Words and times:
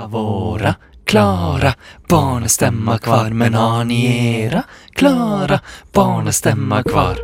Avora, 0.00 0.74
Klara, 1.04 1.74
barnestemma 2.08 2.98
kvar, 2.98 3.30
men 3.30 3.54
har 3.54 3.84
ni 3.84 4.06
era? 4.42 4.62
Klara, 4.92 5.60
barnestemma 5.92 6.82
kvar. 6.82 7.16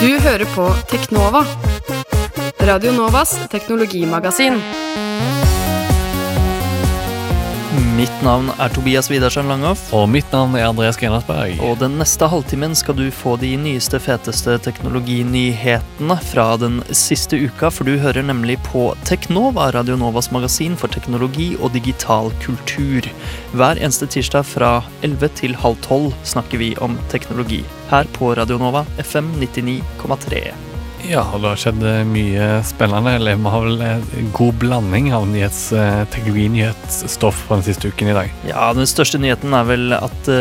Du 0.00 0.18
hører 0.18 0.44
på 0.54 0.68
Teknova. 0.90 1.44
Radio 2.60 2.92
Novas 2.92 3.48
teknologimagasin. 3.50 4.62
Mitt 7.96 8.12
navn 8.20 8.50
er 8.60 8.68
Tobias 8.68 9.06
Widersen 9.08 9.48
Langhoff. 9.48 9.86
Og 9.96 10.04
mitt 10.12 10.28
navn 10.28 10.52
er 10.58 10.66
Andreas 10.68 10.98
Genersberg. 11.00 11.54
Og 11.64 11.78
den 11.80 11.94
neste 11.96 12.26
halvtimen 12.28 12.74
skal 12.76 12.98
du 12.98 13.06
få 13.08 13.38
de 13.40 13.54
nyeste, 13.56 13.96
feteste 14.04 14.58
teknologinyhetene 14.66 16.18
fra 16.28 16.44
den 16.60 16.82
siste 16.92 17.40
uka, 17.40 17.70
for 17.72 17.88
du 17.88 17.94
hører 18.02 18.26
nemlig 18.28 18.58
på 18.68 18.90
Teknova, 19.08 19.70
Radio 19.78 19.96
Novas 19.96 20.28
magasin 20.34 20.76
for 20.76 20.92
teknologi 20.92 21.54
og 21.56 21.72
digital 21.78 22.28
kultur. 22.44 23.08
Hver 23.56 23.80
eneste 23.80 24.10
tirsdag 24.12 24.44
fra 24.44 24.74
11 25.00 25.32
til 25.40 25.56
halv 25.64 25.80
12 25.88 26.12
snakker 26.36 26.60
vi 26.60 26.74
om 26.84 27.00
teknologi. 27.08 27.64
Her 27.88 28.04
på 28.20 28.34
Radio 28.36 28.60
Nova, 28.60 28.84
FM 29.00 29.38
99,3. 29.40 30.65
Ja, 31.06 31.22
og 31.30 31.42
det 31.42 31.52
har 31.52 31.60
skjedd 31.60 31.84
mye 32.10 32.46
spennende. 32.66 33.14
Eller 33.18 33.38
vi 33.38 33.52
har 33.52 33.66
vel 33.66 33.84
en 33.86 34.30
god 34.34 34.58
blanding 34.62 35.12
av 35.14 35.28
nyhets, 35.30 35.68
eh, 35.72 36.02
fra 37.46 37.60
den 37.60 37.66
siste 37.68 37.92
uken 37.92 38.10
i 38.10 38.16
dag. 38.16 38.32
Ja, 38.48 38.72
den 38.74 38.88
største 38.90 39.20
nyheten 39.22 39.54
er 39.54 39.68
vel 39.68 39.94
at 39.96 40.32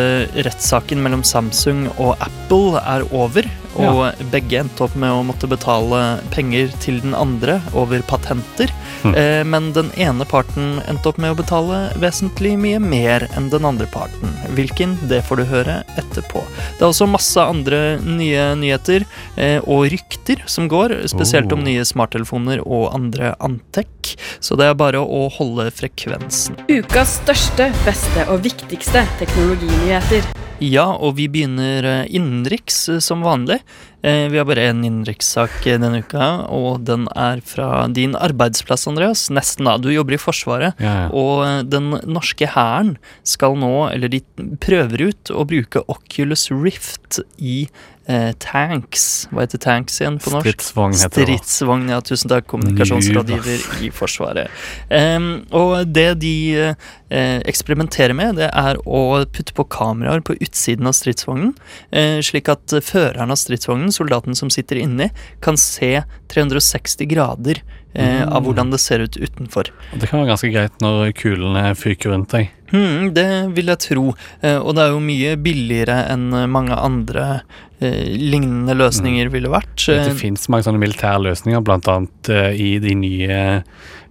rettssaken 0.48 1.04
mellom 1.06 1.24
Samsung 1.28 1.86
og 1.98 2.16
Apple 2.20 2.82
er 2.82 3.06
over. 3.14 3.46
Og 3.76 4.30
begge 4.32 4.62
endte 4.62 4.86
opp 4.86 4.96
med 5.00 5.12
å 5.12 5.24
måtte 5.28 5.50
betale 5.52 6.02
penger 6.34 6.72
til 6.84 7.02
den 7.04 7.16
andre 7.18 7.60
over 7.76 8.04
patenter. 8.08 8.72
Mm. 9.04 9.14
Eh, 9.14 9.42
men 9.46 9.72
den 9.76 9.92
ene 10.02 10.26
parten 10.28 10.80
endte 10.90 11.12
opp 11.12 11.20
med 11.22 11.34
å 11.34 11.40
betale 11.40 11.82
vesentlig 12.02 12.56
mye 12.62 12.80
mer 12.82 13.28
enn 13.36 13.50
den 13.54 13.68
andre 13.68 13.88
parten. 13.92 14.32
Hvilken, 14.56 14.96
det 15.10 15.22
får 15.28 15.42
du 15.42 15.46
høre 15.52 15.78
etterpå. 16.00 16.44
Det 16.78 16.86
er 16.86 16.90
også 16.90 17.10
masse 17.10 17.42
andre 17.42 17.98
nye 18.02 18.48
nyheter 18.60 19.06
eh, 19.36 19.60
og 19.62 19.90
rykter 19.94 20.42
som 20.50 20.70
går, 20.72 20.98
spesielt 21.12 21.52
om 21.54 21.64
Oh. 21.66 21.68
nye 21.68 21.86
smarttelefoner 21.88 22.60
og 22.66 22.90
andre 22.94 23.34
Antec. 23.40 24.16
Så 24.44 24.58
det 24.60 24.68
er 24.70 24.78
bare 24.78 25.02
å 25.02 25.26
holde 25.34 25.70
frekvensen. 25.74 26.58
Ukas 26.70 27.20
største, 27.22 27.72
beste 27.86 28.26
og 28.30 28.44
viktigste 28.46 29.06
teknologinyheter. 29.22 30.28
Ja, 30.64 30.86
og 30.96 31.18
vi 31.18 31.28
begynner 31.28 31.84
eh, 31.84 32.06
innenriks 32.16 32.78
eh, 32.90 33.02
som 33.04 33.26
vanlig. 33.26 33.60
Eh, 34.06 34.28
Vi 34.30 34.38
har 34.38 34.46
bare 34.46 34.68
én 34.70 34.84
innenrikssak 34.86 35.66
eh, 35.66 35.80
denne 35.82 36.04
uka, 36.06 36.28
og 36.54 36.84
den 36.86 37.08
er 37.18 37.42
fra 37.46 37.88
din 37.90 38.14
arbeidsplass, 38.14 38.86
Andreas. 38.92 39.26
Nesten, 39.34 39.66
da. 39.66 39.78
Du 39.82 39.90
jobber 39.94 40.18
i 40.18 40.22
Forsvaret. 40.22 40.78
Ja, 40.84 40.94
ja. 41.06 41.10
Og 41.16 41.42
eh, 41.48 41.64
den 41.66 41.90
norske 42.06 42.52
hæren 42.54 42.96
skal 43.26 43.58
nå, 43.58 43.74
eller 43.90 44.14
de 44.14 44.22
prøver 44.62 45.10
ut, 45.10 45.34
å 45.34 45.48
bruke 45.50 45.82
Oculus 45.92 46.50
Rift 46.54 47.20
i 47.42 47.66
eh, 48.08 48.32
tanks. 48.44 49.26
Hva 49.32 49.46
heter 49.46 49.62
tanks 49.64 49.98
igjen 50.02 50.20
på 50.22 50.34
norsk? 50.36 50.46
Stridsvogn 50.52 50.94
heter 51.00 51.26
det. 51.26 51.40
Stridsvogn, 51.40 51.88
ja. 51.94 52.02
Tusen 52.06 52.30
takk, 52.32 52.46
kommunikasjonsrådgiver 52.52 53.66
i 53.88 53.90
Forsvaret. 53.96 54.54
Em, 54.94 55.30
og 55.56 55.90
det 55.96 56.08
de 56.22 56.36
eh, 56.62 57.40
eksperimenterer 57.50 58.14
med, 58.18 58.38
det 58.42 58.52
er 58.52 58.78
å 58.86 59.02
putte 59.34 59.56
på 59.58 59.66
kameraer 59.74 60.22
på 60.26 60.38
utsiden 60.38 60.90
av 60.90 60.98
stridsvognen, 60.98 61.56
eh, 61.96 62.20
slik 62.26 62.52
at 62.54 62.76
føreren 62.86 63.34
av 63.34 63.40
stridsvognen, 63.42 63.94
soldaten 63.96 64.36
som 64.38 64.52
sitter 64.54 64.82
inni, 64.84 65.10
kan 65.42 65.58
se 65.58 66.02
360 66.34 67.08
grader 67.10 67.62
eh, 67.96 68.22
av 68.28 68.42
Mm. 68.42 68.46
hvordan 68.50 68.72
det 68.74 68.80
ser 68.84 69.00
ut 69.06 69.16
utenfor. 69.16 69.70
Og 69.94 70.00
Det 70.02 70.10
kan 70.12 70.20
være 70.20 70.34
ganske 70.34 70.52
greit 70.52 70.82
når 70.84 71.14
kulene 71.16 71.70
fyker 71.80 72.12
rundt 72.12 72.34
deg. 72.36 72.50
Mm, 72.74 73.14
det 73.16 73.28
vil 73.56 73.72
jeg 73.72 73.80
tro. 73.86 74.06
Eh, 74.42 74.58
og 74.60 74.76
det 74.76 74.84
er 74.84 74.92
jo 74.92 75.00
mye 75.00 75.36
billigere 75.40 76.02
enn 76.12 76.26
eh, 76.36 76.46
mange 76.52 76.76
andre 76.76 77.42
eh, 77.80 78.04
lignende 78.20 78.76
løsninger 78.76 79.30
ville 79.32 79.48
vært. 79.54 79.86
Det 79.88 80.18
fins 80.20 80.50
mange 80.52 80.68
sånne 80.68 80.82
militære 80.84 81.24
løsninger, 81.30 81.64
blant 81.64 81.88
annet 81.88 82.30
eh, 82.34 82.52
i 82.60 82.72
de 82.84 82.96
nye 83.00 83.40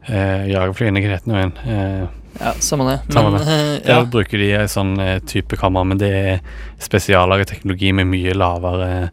eh, 0.09 0.45
jagerflyene. 0.49 1.03
Hva 1.05 1.19
heter 1.19 1.29
det 1.29 1.35
nå? 1.35 1.69
Eh, 1.69 2.21
ja, 2.41 2.55
samme 2.65 2.89
det. 2.89 2.97
Samme 3.15 3.31
Men, 3.37 3.45
det. 3.45 3.85
Der 3.85 4.01
ja. 4.01 4.05
bruker 4.11 4.41
de 4.41 4.49
en 4.63 4.71
sånn 4.73 4.97
eh, 5.03 5.19
type 5.29 5.59
kamera, 5.61 5.85
men 5.93 6.01
det 6.01 6.11
er 6.11 6.41
spesiallaget 6.83 7.53
teknologi 7.53 7.93
med 7.95 8.09
mye 8.11 8.33
lavere 8.35 9.11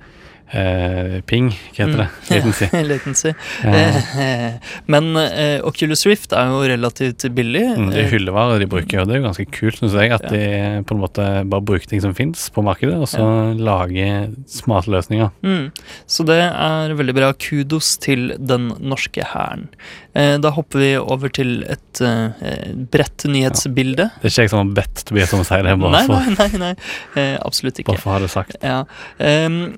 eh, 0.54 1.22
ping, 1.28 1.50
hva 1.76 1.86
heter 1.86 2.02
det? 2.04 2.08
Latency. 2.32 2.70
Latency. 2.92 3.34
Eh, 3.64 4.00
Eh, 4.22 4.54
Men 4.92 5.12
uh, 5.16 5.62
Oculus 5.68 6.06
Rift 6.06 6.34
er 6.36 6.50
jo 6.52 6.60
relativt 6.68 7.24
billig. 7.36 7.64
Mm, 7.78 7.90
Det 7.92 8.00
er 8.06 8.10
hyllevarer 8.12 8.58
hyllevare 8.58 8.60
de 8.60 8.68
bruker, 8.72 9.02
og 9.02 9.08
det 9.10 9.16
er 9.16 9.22
jo 9.22 9.26
ganske 9.28 9.46
kult, 9.52 9.78
synes 9.80 9.96
jeg. 9.98 10.12
At 10.16 10.26
Ja. 10.28 10.30
de 10.30 10.84
på 10.88 10.96
en 10.96 11.02
måte 11.02 11.26
bare 11.50 11.62
bruker 11.66 11.88
ting 11.90 12.02
som 12.04 12.14
fins 12.18 12.50
på 12.54 12.64
markedet, 12.66 12.96
og 13.00 13.08
så 13.10 13.24
lager 13.58 14.32
smarte 14.48 14.92
løsninger. 14.94 15.32
Mm. 15.44 15.72
Så 16.08 16.26
det 16.28 16.40
er 16.52 16.94
veldig 16.98 17.16
bra. 17.18 17.32
Kudos 17.34 17.96
til 18.02 18.34
den 18.38 18.70
norske 18.80 19.24
hæren. 19.34 19.68
Eh, 20.16 20.38
Da 20.42 20.52
hopper 20.52 20.80
vi 20.80 20.92
over 20.98 21.30
til 21.32 21.64
et 21.64 22.02
eh, 22.02 22.74
bredt 22.92 23.26
nyhetsbilde. 23.32 24.10
Det 24.22 24.28
er 24.28 24.34
ikke 24.34 24.46
jeg 24.48 24.50
som 24.54 24.64
har 24.68 24.76
bedt 24.82 25.06
Tobias 25.08 25.34
om 25.34 25.42
å 25.44 25.48
si 25.48 25.56
det, 25.62 25.76
bare, 25.80 26.04
Nei, 26.08 26.08
nei, 26.08 26.36
nei, 26.36 26.60
nei. 26.60 26.76
Eh, 27.16 27.38
absolutt 27.46 27.80
ikke. 27.80 27.94
bare 27.94 28.02
for 28.04 28.12
å 28.12 28.14
ha 28.18 28.20
det 28.26 28.32
sagt. 28.34 28.56
Ja. 28.62 28.84
Um, 29.20 29.78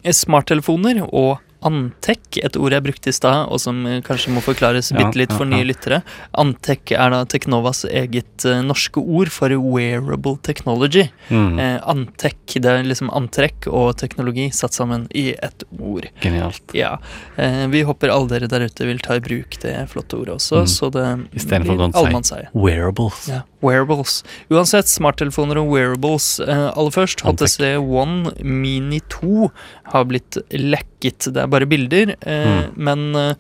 smarttelefoner 0.64 1.08
og 1.14 1.40
Antec, 1.64 2.20
et 2.44 2.58
ord 2.60 2.74
jeg 2.76 2.84
brukte 2.84 3.08
i 3.08 3.14
stad, 3.16 3.46
og 3.48 3.56
som 3.64 3.86
eh, 3.88 4.02
kanskje 4.04 4.34
må 4.36 4.42
forklares 4.44 4.90
bitte 4.92 5.16
litt 5.16 5.32
for 5.32 5.48
nye 5.48 5.64
lyttere. 5.64 6.02
Antec 6.36 6.92
er 6.92 7.14
da 7.14 7.22
Teknovas 7.24 7.86
eget 7.88 8.44
uh, 8.44 8.58
norske 8.68 9.00
ord 9.00 9.32
for 9.32 9.48
wearable 9.56 10.36
technology. 10.44 11.06
Mm, 11.30 11.54
Eh, 11.64 11.80
Antec, 11.88 12.36
det 12.60 12.66
er 12.68 12.84
liksom 12.84 13.08
antrekk 13.16 13.70
og 13.72 13.96
teknologi 13.96 14.50
satt 14.52 14.74
sammen 14.76 15.08
i 15.16 15.30
ett 15.40 15.64
ord. 15.80 16.10
genialt. 16.20 16.74
Ja. 16.76 16.98
Eh, 17.38 17.64
vi 17.72 17.84
håper 17.88 18.12
alle 18.12 18.28
dere 18.28 18.48
der 18.52 18.68
ute 18.68 18.86
vil 18.86 19.00
ta 19.00 19.16
i 19.16 19.24
bruk 19.24 19.56
det 19.62 19.88
flotte 19.88 20.20
ordet 20.20 20.36
også, 20.36 20.66
Mm. 20.66 20.68
så 20.68 20.92
det 20.92 21.08
Istedenfor 21.40 21.78
blir 21.80 22.20
å 22.20 22.26
si. 22.26 22.44
Wearables. 22.54 23.30
Ja, 23.30 23.42
wearables. 23.64 24.24
Uansett, 24.52 24.88
smarttelefoner 24.92 25.58
og 25.62 25.72
wearables. 25.74 26.28
Eh, 26.44 26.68
aller 26.76 26.92
først, 26.94 27.22
HTC 27.26 27.78
One 27.80 28.32
Mini 28.44 29.00
2 29.10 29.50
har 29.94 30.04
blitt 30.12 30.38
lekket. 30.52 31.32
Det 31.34 31.42
er 31.44 31.48
bare 31.52 31.66
bilder, 31.70 32.08
eh, 32.22 32.42
Mm. 32.44 32.64
men 32.78 33.16
eh, 33.16 33.34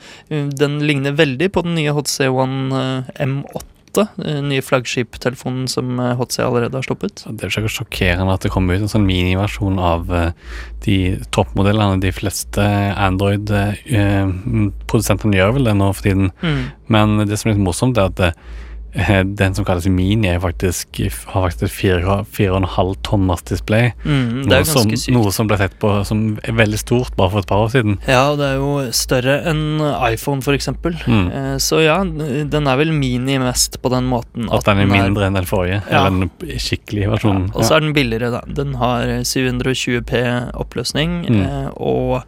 den 0.57 0.79
ligner 0.87 1.11
veldig 1.15 1.49
på 1.51 1.61
den 1.63 1.75
nye 1.75 1.91
HTC 1.93 2.27
One 2.31 2.73
eh, 2.73 3.03
M8. 3.27 3.63
den 4.17 4.47
nye 4.49 4.61
flaggskiptelefonen 4.65 5.67
som 5.69 5.99
HTC 5.99 6.39
allerede 6.41 6.73
har 6.73 6.81
stoppet. 6.81 7.21
Det 7.29 7.43
er 7.45 7.49
ikke 7.61 7.69
sjokkerende 7.69 8.33
at 8.33 8.41
det 8.41 8.49
kommer 8.49 8.73
ut 8.73 8.81
en 8.81 8.89
sånn 8.89 9.05
miniversjon 9.05 9.77
av 9.77 10.07
de 10.81 11.17
toppmodellene. 11.29 11.99
De 12.01 12.09
fleste 12.11 12.57
Android-produsentene 12.97 15.37
gjør 15.37 15.53
vel 15.59 15.67
det 15.69 15.75
nå 15.77 15.91
for 15.93 16.01
tiden. 16.07 16.31
Mm. 16.41 16.63
Men 16.95 17.13
det 17.29 17.37
som 17.39 17.51
er 17.51 17.55
litt 17.57 17.65
morsomt, 17.67 17.97
er 18.01 18.09
at 18.09 18.19
den 18.93 19.55
som 19.57 19.65
kalles 19.65 19.87
Mini, 19.89 20.29
faktisk, 20.39 20.99
har 21.33 21.47
faktisk 21.49 21.63
et 21.63 21.71
fire- 21.73 22.25
fire 22.29 22.51
og 22.53 22.57
en 22.61 22.67
halv 22.75 22.95
tommers 23.03 23.41
display. 23.41 23.91
Mm, 24.05 24.43
det 24.47 24.59
Noe 24.59 24.65
som, 24.69 24.91
noe 25.15 25.31
som 25.33 25.47
ble 25.49 25.57
sett 25.57 25.73
på 25.81 26.05
som 26.05 26.37
er 26.43 26.53
veldig 26.53 26.77
stort 26.77 27.15
bare 27.17 27.31
for 27.33 27.39
et 27.39 27.47
par 27.49 27.63
år 27.65 27.71
siden. 27.73 27.97
Ja, 28.07 28.35
det 28.37 28.45
er 28.51 28.55
jo 28.61 28.91
større 28.93 29.39
enn 29.49 29.81
iPhone, 30.11 30.41
eksempel. 30.53 30.93
Mm. 31.09 31.25
Eh, 31.33 31.55
så 31.57 31.81
ja, 31.83 31.97
den 32.03 32.67
er 32.69 32.77
vel 32.77 32.91
mini 32.93 33.39
mest 33.41 33.81
på 33.81 33.89
den 33.89 34.05
måten. 34.05 34.45
At 34.53 34.65
den 34.69 34.83
er 34.85 34.85
mindre 34.85 35.25
enn 35.25 35.33
den 35.41 35.49
forrige. 35.49 35.81
Ja. 35.89 36.05
Eller 36.05 36.27
den 36.29 36.59
skikkelige 36.61 37.09
versjonen. 37.09 37.49
Og 37.55 37.65
så 37.65 37.75
er 37.79 37.85
den 37.87 37.93
billigere, 37.97 38.29
da. 38.37 38.41
Den 38.47 38.75
har 38.75 39.03
720P 39.25 40.53
oppløsning 40.53 41.23
Mm. 41.29 41.41
eh, 41.41 41.69
og 41.81 42.17
eh, 42.21 42.23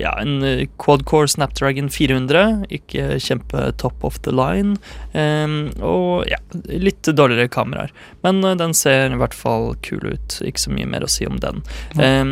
ja, 0.00 0.14
en 0.20 0.42
eh, 0.46 0.66
quad-core 0.80 1.28
Snapdragon 1.28 1.90
400. 1.92 2.66
Ikke 2.72 3.18
kjempe 3.20 3.70
top 3.80 4.04
of 4.04 4.18
the 4.24 4.32
line. 4.34 4.76
eh, 5.12 5.46
og 5.84 6.26
ja, 6.30 6.38
litt 6.70 7.02
dårligere 7.02 7.50
kameraer. 7.52 7.92
Men 8.24 8.42
eh, 8.44 8.56
den 8.60 8.74
ser 8.76 9.12
i 9.12 9.20
hvert 9.20 9.36
fall 9.36 9.74
kul 9.86 10.04
ut. 10.14 10.40
Ikke 10.46 10.64
så 10.64 10.74
mye 10.74 10.88
mer 10.88 11.04
å 11.06 11.10
si 11.10 11.28
om 11.28 11.38
den. 11.42 11.62
Eh, 12.00 12.24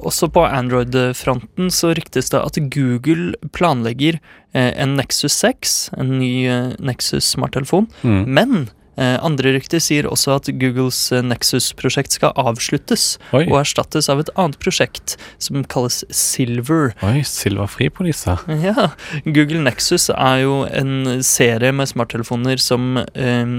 også 0.00 0.30
på 0.32 0.44
Android-fronten 0.48 1.70
så 1.74 1.94
ryktes 1.96 2.32
det 2.32 2.40
at 2.42 2.60
Google 2.72 3.34
planlegger 3.56 4.20
eh, 4.52 4.72
en 4.74 4.96
Nexus 4.98 5.36
6, 5.40 5.78
en 6.00 6.18
ny 6.20 6.34
eh, 6.48 6.74
Nexus 6.80 7.34
smarttelefon. 7.36 7.90
Mm. 8.02 8.22
Men 8.28 8.60
Eh, 8.60 8.79
andre 8.98 9.52
rykter 9.54 9.80
sier 9.80 10.06
også 10.10 10.34
at 10.36 10.48
Googles 10.60 10.98
eh, 11.14 11.22
Nexus-prosjekt 11.24 12.12
skal 12.16 12.32
avsluttes 12.36 13.18
Oi, 13.32 13.44
og 13.46 13.60
erstattes 13.62 14.08
av 14.12 14.20
et 14.20 14.30
annet 14.34 14.58
prosjekt 14.60 15.16
som 15.40 15.62
kalles 15.70 16.02
Silver. 16.10 16.92
oi 17.06 17.22
silverfri 17.24 17.90
på 17.90 18.04
disse. 18.08 18.34
Ja, 18.66 18.90
Google 19.24 19.62
Nexus 19.64 20.08
er 20.12 20.42
jo 20.42 20.64
en 20.68 21.22
serie 21.24 21.72
med 21.72 21.88
smarttelefoner 21.88 22.60
som 22.60 22.98
eh, 23.00 23.54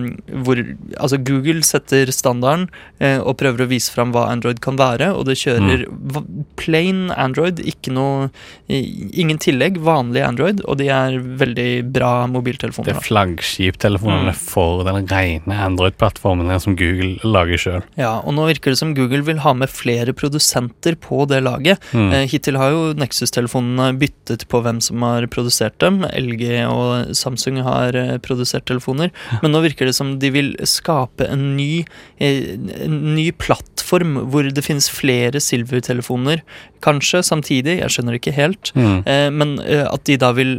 hvor 0.45 0.62
Altså, 1.00 1.18
Google 1.18 1.63
setter 1.66 2.12
standarden 2.13 2.68
eh, 3.00 3.18
og 3.19 3.38
prøver 3.39 3.63
å 3.66 3.69
vise 3.72 3.92
fram 3.94 4.12
hva 4.13 4.27
Android 4.30 4.60
kan 4.62 4.77
være, 4.80 5.12
og 5.16 5.25
det 5.30 5.38
kjører 5.42 5.88
mm. 5.88 6.45
plain 6.60 7.07
Android, 7.16 7.60
ikke 7.66 7.94
noe 7.95 8.30
eh, 8.69 8.86
Ingen 9.22 9.39
tillegg, 9.42 9.80
vanlig 9.84 10.22
Android, 10.25 10.62
og 10.69 10.77
de 10.81 10.88
er 10.94 11.18
veldig 11.18 11.69
bra 11.94 12.12
mobiltelefoner. 12.31 12.92
Det 12.94 13.00
er 13.00 13.07
flaggskiptelefonene 13.07 14.31
Mm. 14.31 14.38
for 14.38 14.84
den 14.86 15.06
rene 15.22 15.58
Android-plattformen 15.66 16.50
der 16.52 16.60
som 16.62 16.76
Google 16.80 17.18
lager 17.24 17.62
sjøl. 17.62 17.86
Ja, 18.00 18.18
og 18.20 18.36
nå 18.36 18.48
virker 18.50 18.74
det 18.74 18.80
som 18.82 18.94
Google 18.98 19.24
vil 19.28 19.42
ha 19.44 19.54
med 19.58 19.72
flere 19.72 20.14
produsenter 20.18 20.98
på 21.00 21.24
det 21.30 21.42
laget. 21.46 21.82
Mm. 21.96 22.10
Eh, 22.12 22.26
hittil 22.32 22.60
har 22.60 22.74
jo 22.74 22.82
Nexus-telefonene 22.98 23.92
byttet 24.02 24.48
på 24.52 24.62
hvem 24.66 24.82
som 24.84 25.04
har 25.06 25.28
produsert 25.34 25.78
dem. 25.84 26.02
LG 26.08 26.46
og 26.68 27.14
Samsung 27.18 27.62
har 27.66 27.98
eh, 27.98 28.18
produsert 28.24 28.68
telefoner. 28.70 29.14
Men 29.44 29.56
nå 29.56 29.64
virker 29.66 29.90
det 29.90 29.98
som 29.98 30.18
de 30.22 30.34
vil 30.34 30.54
skape 30.68 31.28
en 31.30 31.52
ny, 31.58 31.86
eh, 32.20 32.58
en 32.86 33.00
ny 33.16 33.30
plattform 33.32 34.18
hvor 34.32 34.48
det 34.48 34.66
finnes 34.66 34.90
flere 34.92 35.42
Silver-telefoner. 35.42 36.44
Kanskje 36.82 37.22
samtidig, 37.26 37.78
jeg 37.82 37.94
skjønner 37.94 38.18
ikke 38.18 38.34
helt. 38.34 38.72
Mm. 38.74 39.04
Men 39.38 39.52
at 39.62 40.02
de 40.10 40.16
da 40.18 40.32
vil 40.34 40.56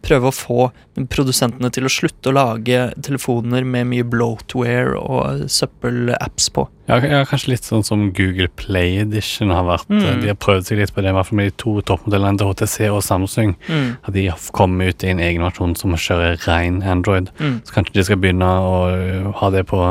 prøve 0.00 0.30
å 0.30 0.34
få 0.34 0.68
produsentene 1.12 1.68
til 1.74 1.86
å 1.86 1.92
slutte 1.92 2.30
å 2.30 2.36
lage 2.36 2.88
telefoner 3.04 3.66
med 3.68 3.90
mye 3.90 3.97
bloatware 4.06 4.98
og 4.98 5.44
søppelapps 5.50 6.48
på. 6.54 6.64
Ja, 6.88 6.96
ja, 7.04 7.20
kanskje 7.28 7.50
litt 7.52 7.66
sånn 7.68 7.84
som 7.84 8.06
Google 8.16 8.48
Play 8.56 8.96
Edition 9.02 9.50
har 9.52 9.66
vært. 9.68 9.90
Mm. 9.92 10.22
De 10.22 10.30
har 10.30 10.38
prøvd 10.40 10.70
seg 10.70 10.80
litt 10.80 10.94
på 10.96 11.02
det, 11.04 11.10
i 11.12 11.16
hvert 11.16 11.28
fall 11.28 11.36
med 11.40 11.50
de 11.50 11.56
to 11.60 11.74
toppmodellene 11.90 12.40
til 12.40 12.48
HTC 12.52 12.88
og 12.88 13.02
Samsung. 13.04 13.54
Mm, 13.68 13.90
At 14.02 14.14
de 14.16 14.26
har 14.30 14.48
kommet 14.56 14.94
ut 14.94 15.04
i 15.04 15.10
en 15.12 15.20
egen 15.20 15.44
versjon 15.44 15.76
som 15.76 15.92
kjører 15.92 16.40
ren 16.48 16.80
Android. 16.82 17.28
mm. 17.38 17.60
Så 17.68 17.76
kanskje 17.76 17.98
de 17.98 18.04
skal 18.08 18.20
begynne 18.22 18.48
å 18.48 18.74
øh, 18.88 19.32
ha 19.42 19.50
det 19.52 19.66
på 19.68 19.82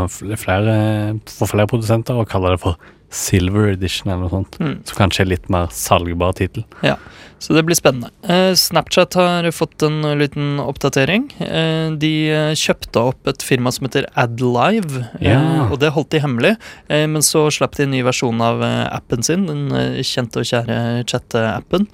flere, 0.41 0.77
for 1.29 1.45
flere 1.53 1.69
produsenter 1.69 2.17
og 2.17 2.29
kalle 2.31 2.55
det 2.55 2.61
for 2.65 2.77
Silver 3.13 3.69
Edition 3.71 4.09
eller 4.11 4.25
noe 4.25 4.33
sånt. 4.33 4.57
Mm. 4.59 4.73
Som 4.89 4.97
kanskje 4.99 5.23
er 5.23 5.31
litt 5.35 5.49
mer 5.53 5.69
salgbar 5.71 6.33
tittel. 6.35 6.65
Så 7.39 7.53
det 7.53 7.61
blir 7.67 7.77
spennende. 7.77 8.09
Eh, 8.25 8.53
Snapchat 8.57 9.13
har 9.13 9.51
fått 9.51 9.83
en 9.85 10.01
liten 10.19 10.59
oppdatering. 10.59 11.27
Eh, 11.39 11.91
de 12.01 12.11
eh, 12.33 12.53
kjøpte 12.57 13.03
opp 13.11 13.29
et 13.29 13.45
firma 13.45 13.71
som 13.71 13.85
heter 13.85 14.07
AdLive, 14.17 15.03
Ja. 15.21 15.67
og 15.69 15.77
det 15.79 15.91
holdt 15.93 16.09
de 16.15 16.21
hemmelig. 16.23 16.55
Men 16.89 17.21
så 17.21 17.45
slapp 17.53 17.75
de 17.77 17.83
en 17.85 17.91
ny 17.93 18.01
versjon 18.05 18.41
av 18.41 18.61
appen 18.63 19.23
sin, 19.23 19.45
den 19.45 19.69
kjente 20.05 20.41
og 20.41 20.47
kjære 20.49 20.77
chatte-appen, 21.09 21.87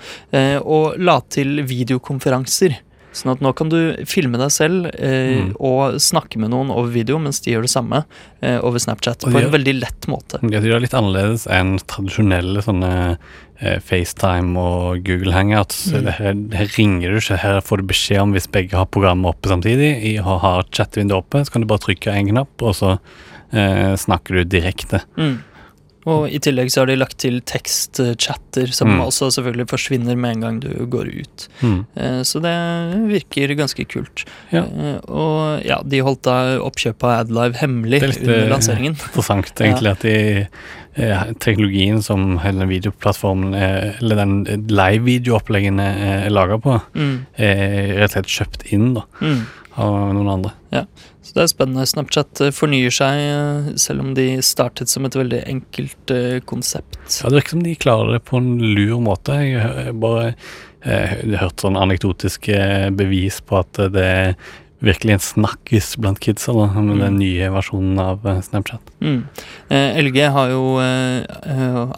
og 0.63 0.98
la 1.00 1.19
til 1.34 1.63
videokonferanser. 1.68 2.78
Sånn 3.13 3.31
at 3.36 3.42
nå 3.45 3.51
kan 3.56 3.69
du 3.69 3.77
filme 4.10 4.39
deg 4.42 4.50
selv 4.54 4.88
eh, 4.94 5.21
Mm. 5.33 5.51
og 5.62 5.95
snakke 6.01 6.39
med 6.42 6.50
noen 6.51 6.71
over 6.74 6.89
video 6.92 7.19
mens 7.21 7.39
de 7.45 7.51
gjør 7.54 7.63
det 7.68 7.71
samme 7.71 8.04
eh, 8.42 8.57
over 8.65 8.81
Snapchat. 8.81 9.21
På 9.24 9.31
gjør, 9.31 9.48
en 9.48 9.54
veldig 9.54 9.75
lett 9.80 10.07
måte. 10.10 10.39
Ja, 10.50 10.60
de 10.60 10.69
gjør 10.71 10.81
det 10.81 10.88
litt 10.88 10.95
annerledes 10.98 11.45
enn 11.48 11.75
tradisjonelle 11.89 12.63
sånne 12.65 12.92
eh, 13.62 13.77
FaceTime 13.86 14.57
og 14.60 15.04
Google 15.07 15.33
Hangouts. 15.36 15.86
Mm. 15.94 16.10
Her, 16.19 16.39
her 16.57 16.74
ringer 16.77 17.13
du 17.13 17.21
ikke, 17.21 17.39
her 17.44 17.62
får 17.65 17.83
du 17.83 17.88
beskjed 17.94 18.21
om 18.25 18.33
hvis 18.36 18.50
begge 18.51 18.77
har 18.77 18.89
programmet 18.89 19.30
oppe 19.33 19.54
samtidig. 19.54 19.94
I, 20.12 20.18
og 20.24 20.42
har 20.44 20.65
chattevinduet 20.74 21.21
oppe, 21.21 21.45
så 21.45 21.54
kan 21.56 21.63
du 21.63 21.69
bare 21.69 21.86
trykke 21.86 22.18
en 22.18 22.33
knapp, 22.33 22.54
og 22.65 22.75
så 22.77 22.95
eh, 23.54 23.94
snakker 24.00 24.42
du 24.42 24.44
direkte. 24.57 25.04
Mm. 25.18 25.38
Og 26.05 26.25
i 26.29 26.39
tillegg 26.44 26.67
så 26.73 26.81
har 26.81 26.88
de 26.88 26.95
lagt 27.00 27.17
til 27.23 27.39
tekstchatter, 27.41 28.71
som 28.73 28.89
Mm. 28.89 29.00
også 29.05 29.29
selvfølgelig 29.31 29.67
forsvinner 29.69 30.17
med 30.17 30.31
en 30.35 30.41
gang 30.41 30.59
du 30.59 30.85
går 30.85 31.07
ut. 31.21 31.47
Mm. 31.61 31.85
Eh, 31.95 32.21
Så 32.23 32.41
det 32.41 32.53
virker 33.07 33.55
ganske 33.55 33.85
kult. 33.88 34.25
Ja. 34.51 34.63
Eh, 34.63 35.00
Og 35.07 35.63
ja, 35.65 35.81
de 35.83 36.00
holdt 36.01 36.23
da 36.23 36.57
oppkjøpet 36.59 37.03
av 37.03 37.25
Adlive 37.27 37.55
hemmelig 37.55 38.00
Det 38.00 38.03
er 38.03 38.07
litt, 38.07 38.21
under 38.27 38.44
eh, 38.44 38.50
lanseringen. 38.50 38.94
Interessant 39.00 39.53
egentlig 39.61 39.91
at 39.91 40.00
de 40.01 40.47
eh, 40.95 41.23
teknologien 41.39 42.01
som 42.03 42.38
hele 42.39 42.59
den 42.59 42.69
videoplattformen 42.69 43.55
er, 43.55 43.95
eller 44.01 44.15
den 44.15 44.67
live-videooppleggene 44.67 45.81
er, 45.81 46.25
er 46.27 46.29
laga 46.29 46.57
på, 46.61 46.81
Mm. 46.94 47.25
er 47.38 47.97
rett 48.01 48.15
og 48.17 48.25
slett 48.25 48.33
kjøpt 48.38 48.67
inn 48.73 48.94
da, 48.94 49.01
Mm. 49.21 49.45
av 49.77 50.13
noen 50.13 50.29
andre. 50.29 50.51
Så 51.24 51.34
det 51.38 51.44
er 51.46 51.52
spennende. 51.54 51.86
Snapchat 51.88 52.42
eh, 52.44 52.52
fornyer 52.52 52.92
seg, 52.94 53.22
eh, 53.24 53.70
selv 53.80 54.04
om 54.04 54.14
de 54.18 54.28
startet 54.44 54.92
som 54.92 55.06
et 55.08 55.16
veldig 55.16 55.40
enkelt 55.48 56.12
eh, 56.12 56.40
konsept. 56.50 56.98
Ja, 57.22 57.30
Det 57.31 57.40
virker 57.40 57.56
som 57.56 57.64
de 57.64 57.75
klarer 57.80 58.18
det 58.18 58.24
på 58.28 58.38
en 58.42 58.58
lur 58.60 59.00
måte. 59.02 59.40
Jeg 59.40 59.96
bare 60.04 60.34
jeg 60.84 61.08
hørte 61.24 61.38
hørt 61.40 61.62
sånn 61.64 61.78
anekdotiske 61.80 62.58
bevis 63.00 63.38
på 63.48 63.62
at 63.62 63.78
det 63.94 64.04
er 64.04 64.34
virkelig 64.84 65.14
en 65.16 65.22
snakkis 65.24 65.94
blant 65.96 66.20
kidsa 66.20 66.52
da, 66.52 66.66
med 66.75 66.98
Mm. 66.98 67.00
den 67.06 67.20
nye 67.22 67.48
versjonen 67.54 68.02
av 68.04 68.20
Snapchat. 68.44 68.81
Mm. 69.00 69.22
Eh, 69.72 70.02
LG 70.04 70.18
har 70.36 70.50
jo 70.52 70.66
eh, 70.84 71.24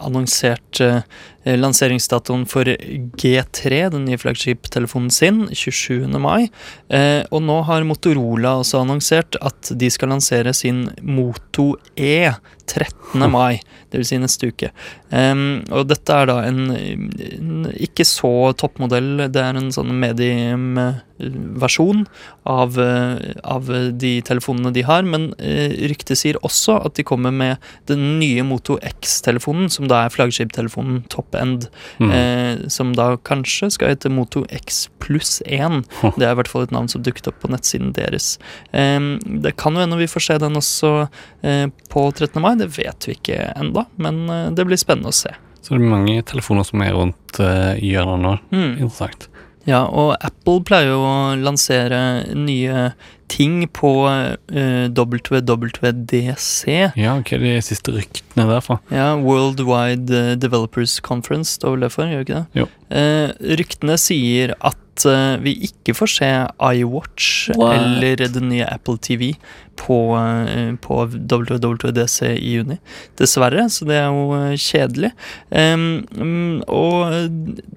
annonsert 0.06 0.80
eh, 0.80 1.00
lanseringsdatoen 1.46 2.42
for 2.50 2.66
G3, 2.66 3.86
den 3.94 4.08
nye 4.08 4.18
flaggskiptelefonen 4.18 5.12
sin, 5.14 5.44
27. 5.52 6.08
mai. 6.18 6.48
Eh, 6.90 7.22
og 7.30 7.44
nå 7.46 7.60
har 7.68 7.86
Motorola 7.86 8.56
også 8.60 8.82
annonsert 8.82 9.38
at 9.38 9.70
de 9.78 9.90
skal 9.92 10.10
lansere 10.14 10.54
sin 10.56 10.88
Moto 11.02 11.74
E 11.94 12.32
13. 12.66 13.30
mai, 13.30 13.60
dvs. 13.92 14.08
Si 14.10 14.18
neste 14.20 14.46
uke. 14.50 14.70
Um, 15.10 15.62
og 15.70 15.88
dette 15.90 16.12
er 16.12 16.26
da 16.26 16.42
en, 16.48 16.70
en 16.74 17.66
ikke 17.78 18.04
så 18.06 18.52
toppmodell, 18.58 19.28
det 19.30 19.42
er 19.42 19.56
en 19.58 19.72
sånn 19.74 20.00
medium-versjon 20.02 22.06
av, 22.50 22.78
eh, 22.82 23.16
av 23.46 23.70
de 23.94 24.22
telefonene 24.26 24.72
de 24.74 24.82
har, 24.88 25.02
men 25.06 25.22
uh, 25.38 25.70
ryktet 25.92 26.18
sier 26.18 26.36
også 26.42 26.82
at 26.88 26.94
de 26.98 27.04
kommer 27.06 27.32
med 27.34 27.56
den 27.90 28.18
nye 28.18 28.42
Moto 28.46 28.78
X-telefonen, 28.82 29.70
som 29.70 29.86
da 29.90 29.96
er 30.04 30.14
flaggskiptelefonen 30.14 31.04
top 31.12 31.35
end, 31.40 31.68
Mm. 32.00 32.10
eh, 32.12 32.68
som 32.68 32.92
da 32.96 33.16
kanskje 33.16 33.70
skal 33.72 33.88
hete 33.94 34.10
Moto 34.10 34.44
X 34.50 34.88
pluss 35.00 35.42
1. 35.46 35.84
Huh. 36.02 36.12
Det 36.16 36.26
er 36.26 36.32
i 36.32 36.38
hvert 36.40 36.48
fall 36.48 36.62
et 36.66 36.72
navn 36.74 36.88
som 36.88 37.02
dukket 37.02 37.28
opp 37.28 37.40
på 37.40 37.48
nettsiden 37.52 37.92
deres. 37.96 38.38
Eh, 38.72 38.98
det 39.42 39.56
kan 39.56 39.74
jo 39.74 39.80
hende 39.84 39.98
vi 40.00 40.06
får 40.10 40.26
se 40.26 40.38
den 40.38 40.54
også 40.58 41.08
eh, 41.42 41.66
på 41.92 42.06
13. 42.12 42.40
mai, 42.42 42.54
det 42.56 42.68
vet 42.76 43.06
vi 43.08 43.14
ikke 43.16 43.40
enda, 43.56 43.86
men 43.96 44.28
eh, 44.30 44.50
det 44.56 44.66
blir 44.66 44.76
spennende 44.80 45.12
å 45.12 45.16
se. 45.16 45.32
Så 45.62 45.74
det 45.74 45.80
er 45.82 45.90
mange 45.90 46.22
telefoner 46.22 46.62
som 46.62 46.82
er 46.84 46.92
rundt 46.94 47.40
uh, 47.42 47.74
hjørnet 47.82 48.20
nå. 48.22 48.34
Mm. 48.54 48.76
Interessant. 48.84 49.26
Ja, 49.66 49.84
og 49.90 50.14
Apple 50.24 50.62
pleier 50.66 50.92
jo 50.94 51.02
å 51.02 51.34
lansere 51.42 51.98
nye 52.38 52.90
ting 53.26 53.64
på 53.74 53.90
uh, 54.06 54.86
WWDC. 54.94 56.60
Ja, 56.94 57.16
hva 57.18 57.34
er 57.34 57.42
de 57.42 57.54
siste 57.66 57.94
ryktene 57.96 58.46
derfra? 58.46 58.78
Ja, 58.94 59.14
Worldwide 59.18 59.66
Wide 59.66 60.36
Developers 60.42 61.00
Conference 61.02 61.58
står 61.58 61.76
vel 61.76 61.86
det 61.86 61.92
for, 61.94 62.06
gjør 62.10 62.26
ikke 62.26 62.40
det? 62.40 62.62
Jo. 62.62 62.68
Uh, 62.90 63.34
ryktene 63.58 63.98
sier 64.00 64.54
at 64.60 64.78
eh, 65.04 65.36
vi 65.44 65.52
ikke 65.68 65.94
får 65.96 66.12
se 66.14 66.30
iWatch 66.72 67.50
What? 67.56 67.76
eller 67.76 68.24
den 68.32 68.48
nye 68.52 68.66
Apple 68.70 68.96
TV 69.02 69.34
på, 69.76 69.98
eh, 70.16 70.72
på 70.80 71.02
WWDC 71.12 72.32
i 72.32 72.56
juni. 72.56 72.78
Dessverre, 73.20 73.68
så 73.70 73.88
det 73.88 74.00
er 74.00 74.08
jo 74.08 74.32
eh, 74.38 74.56
kjedelig. 74.56 75.12
Mm, 75.52 76.64
og 76.68 77.30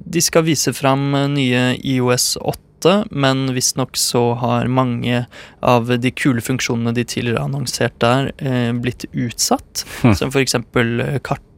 de 0.10 0.24
skal 0.24 0.48
vise 0.48 0.74
fram 0.78 1.12
nye 1.36 1.74
IOS 1.84 2.36
8. 2.40 2.66
Men 3.12 3.50
visstnok 3.54 3.98
så 4.00 4.34
har 4.40 4.70
mange 4.72 5.26
av 5.60 5.90
de 6.00 6.12
kule 6.16 6.42
funksjonene 6.42 6.94
de 6.96 7.04
tidligere 7.04 7.44
annonsert 7.44 7.98
der, 8.00 8.32
eh, 8.38 8.72
blitt 8.72 9.06
utsatt. 9.12 9.86
Hm. 10.02 10.16
Som 10.16 10.32
eh, 10.32 11.20
kartet, 11.20 11.49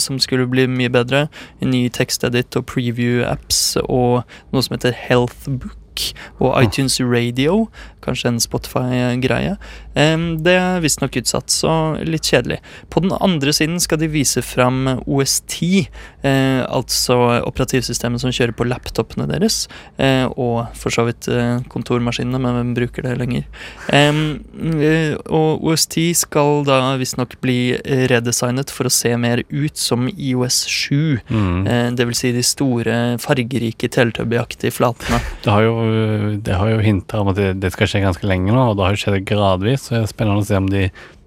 som 0.00 0.18
skulle 0.22 0.46
bli 0.50 0.66
mye 0.70 0.92
bedre. 0.92 1.26
En 1.62 1.72
ny 1.72 1.88
tekstedit 1.88 2.56
og 2.56 2.68
preview-apps 2.70 3.76
og 3.82 4.22
noe 4.52 4.62
som 4.62 4.76
heter 4.76 4.96
Healthbook. 4.96 5.79
Og 6.40 6.54
Hm. 6.54 6.64
iTunes 6.64 7.00
Radio, 7.00 7.68
kanskje 8.04 8.28
en 8.28 8.40
Spotify-greie. 8.40 9.56
Det 9.94 10.54
er 10.54 10.80
visstnok 10.80 11.16
utsatt, 11.20 11.50
så 11.52 11.72
litt 12.06 12.28
kjedelig. 12.30 12.60
På 12.92 13.02
den 13.02 13.12
andre 13.20 13.52
siden 13.52 13.80
skal 13.82 13.98
de 14.00 14.08
vise 14.08 14.42
fram 14.44 14.86
OS10, 15.04 15.88
eh, 16.22 16.62
altså 16.64 17.16
operativsystemet 17.44 18.22
som 18.22 18.32
kjører 18.32 18.54
på 18.56 18.68
laptopene 18.70 19.26
deres, 19.30 19.64
eh, 19.98 20.26
og 20.36 20.70
for 20.78 20.94
så 20.94 21.04
vidt 21.08 21.28
eh, 21.28 21.60
kontormaskinene, 21.72 22.40
men 22.40 22.56
hvem 22.56 22.72
bruker 22.78 23.08
det 23.08 23.16
lenger? 23.20 23.48
Og 25.30 25.66
OS10 25.66 26.14
skal 26.22 26.64
da 26.68 26.78
visstnok 27.00 27.36
bli 27.42 27.74
redesignet 28.10 28.70
for 28.72 28.88
å 28.88 28.94
se 28.94 29.12
mer 29.20 29.42
ut 29.50 29.76
som 29.78 30.08
IOS 30.10 30.62
7. 30.70 31.20
Mm. 31.28 31.96
Det 31.98 32.06
vil 32.08 32.16
si 32.16 32.32
de 32.34 32.44
store, 32.46 32.96
fargerike, 33.22 33.90
teletubbyaktige 33.90 34.74
flatene. 34.74 35.20
Det 35.44 35.52
har 35.52 35.66
jo 35.66 35.74
det 36.44 36.56
har 36.56 36.72
jo 36.72 36.82
hinta 36.84 37.20
om 37.22 37.32
at 37.32 37.38
det, 37.38 37.48
det 37.62 37.72
skal 37.74 37.90
skje 37.90 38.04
ganske 38.04 38.28
lenge 38.28 38.52
nå, 38.54 38.70
og 38.70 38.78
det 38.78 38.86
har 38.86 38.96
jo 38.96 39.02
skjedd 39.04 39.24
gradvis. 39.28 39.86
Så 39.86 39.96
det 39.96 40.02
er 40.02 40.12
spennende 40.12 40.44
å 40.44 40.48
se 40.48 40.60
om 40.60 40.68
de 40.70 40.84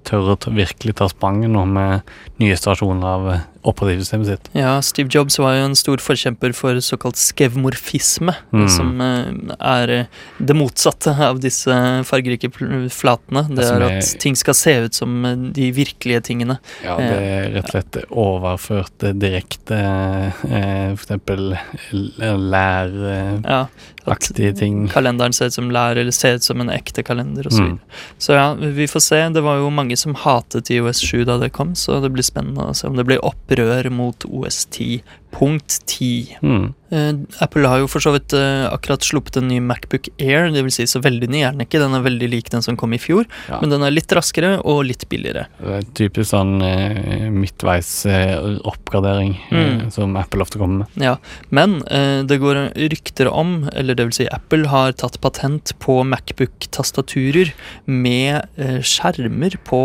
tør 0.07 0.33
å 0.33 0.37
virkelig 0.51 0.97
ta 0.99 1.07
spranget 1.11 1.53
nå 1.53 1.63
med 1.69 2.13
nye 2.43 2.57
stasjoner 2.59 3.07
av 3.07 3.29
operativsystemet 3.63 4.27
sitt. 4.27 4.49
Ja, 4.53 4.81
Steve 4.81 5.09
Jobs 5.13 5.37
var 5.39 5.55
jo 5.55 5.65
en 5.69 5.75
stor 5.75 5.97
forkjemper 6.03 6.53
for 6.55 6.75
såkalt 6.83 7.15
skevmorfisme, 7.17 8.35
Mm. 8.53 8.67
som 8.69 9.01
eh, 9.01 9.55
er 9.59 9.89
eh, 9.89 10.05
det 10.39 10.55
motsatte 10.55 11.13
av 11.19 11.39
disse 11.39 11.71
fargerike 12.05 12.51
flatene. 12.91 13.47
Det 13.49 13.55
det 13.63 13.65
er 13.71 13.81
er- 13.81 13.97
at 13.97 14.19
ting 14.19 14.35
skal 14.35 14.53
se 14.53 14.73
ut 14.85 14.93
som 14.93 15.25
eh, 15.25 15.35
de 15.55 15.71
virkelige 15.71 16.21
tingene. 16.23 16.59
Ja, 16.83 16.97
det 16.97 17.11
er 17.11 17.49
rett 17.55 17.65
og 17.65 17.71
slett 17.71 18.05
overført 18.11 19.07
direkte 19.19 19.79
eksempel 20.93 21.57
læraktige 22.21 23.43
Ja, 23.47 24.53
ting. 24.59 24.87
kalenderen 24.91 25.33
ser 25.33 25.45
ut 25.47 25.53
som 25.53 25.69
lær, 25.71 25.95
eller 25.97 26.11
ser 26.11 26.35
ut 26.35 26.43
som 26.43 26.59
en 26.61 26.69
ekte 26.69 27.03
kalender, 27.05 27.47
osv. 27.47 27.59
Mm. 27.73 27.79
Så 28.19 28.33
ja, 28.35 28.53
vi 28.53 28.87
får 28.87 28.99
se. 29.01 29.21
Det 29.33 29.43
var 29.43 29.57
jo 29.61 29.69
mange 29.73 29.95
som 29.97 30.15
hatet 30.15 30.69
IOS 30.73 30.99
7 31.01 31.23
da 31.25 31.37
det 31.41 31.51
kom, 31.55 31.73
så 31.75 32.01
det 32.03 32.11
blir 32.13 32.23
spennende 32.25 32.67
å 32.69 32.75
se 32.75 32.87
om 32.87 32.95
det 32.99 33.05
blir 33.07 33.19
opprør 33.53 33.89
mot 33.93 34.25
OS 34.25 34.65
10. 34.65 35.03
Punkt 35.33 35.79
10. 35.89 36.37
Mm. 36.45 36.73
Eh, 36.93 37.13
Apple 37.41 37.65
har 37.67 37.81
jo 37.81 37.87
for 37.89 38.03
så 38.03 38.11
vidt 38.13 38.33
eh, 38.37 38.67
akkurat 38.69 39.01
sluppet 39.05 39.39
en 39.39 39.47
ny 39.49 39.57
Macbook 39.65 40.09
Air. 40.21 40.51
Det 40.53 40.61
vil 40.65 40.73
si 40.75 40.85
så 40.89 41.01
veldig 41.01 41.29
ny 41.33 41.41
er 41.41 41.55
den 41.55 41.63
ikke, 41.65 41.81
den 41.81 41.95
er 41.97 42.03
veldig 42.05 42.29
lik 42.29 42.51
den 42.53 42.61
som 42.65 42.77
kom 42.77 42.93
i 42.93 42.99
fjor. 43.01 43.25
Ja. 43.49 43.57
Men 43.63 43.73
den 43.73 43.85
er 43.87 43.93
litt 43.95 44.13
raskere 44.13 44.59
og 44.61 44.83
litt 44.85 45.07
billigere. 45.09 45.47
Det 45.57 45.79
er 45.79 45.87
typisk 45.97 46.29
sånn 46.35 46.53
eh, 46.65 47.29
midtveis 47.33 47.91
oppgradering 48.67 49.33
Mm. 49.53 49.89
som 49.93 50.15
Apple 50.17 50.41
ofte 50.43 50.57
kommer 50.59 50.83
med. 50.83 51.03
Ja, 51.03 51.15
Men 51.53 51.81
det 52.27 52.37
går 52.41 52.57
rykter 52.91 53.29
om, 53.29 53.69
eller 53.73 53.95
det 53.95 54.05
vil 54.07 54.15
si 54.15 54.25
Apple 54.31 54.67
har 54.71 54.93
tatt 54.97 55.19
patent 55.21 55.73
på 55.79 55.99
Macbook-tastaturer 56.07 57.51
med 57.85 58.43
skjermer 58.85 59.57
på, 59.67 59.79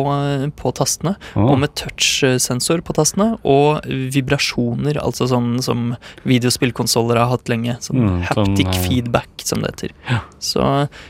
på 0.58 0.72
tastene, 0.76 1.14
oh. 1.34 1.50
og 1.52 1.58
med 1.62 1.74
touch-sensor 1.78 2.82
på 2.86 2.96
tastene, 2.96 3.30
og 3.44 3.84
vibrasjoner, 3.86 4.98
altså 5.02 5.28
sånn 5.30 5.37
som 5.64 5.94
videospillkonsoller 6.28 7.20
har 7.20 7.32
hatt 7.32 7.48
lenge. 7.52 7.76
Sånn 7.84 7.98
Mm, 7.98 8.08
sånn, 8.28 8.46
haptic 8.52 8.68
eh, 8.70 8.82
feedback, 8.84 9.30
som 9.42 9.62
det 9.64 9.72
heter. 9.72 9.94
Ja. 10.08 10.20
Så 10.38 10.62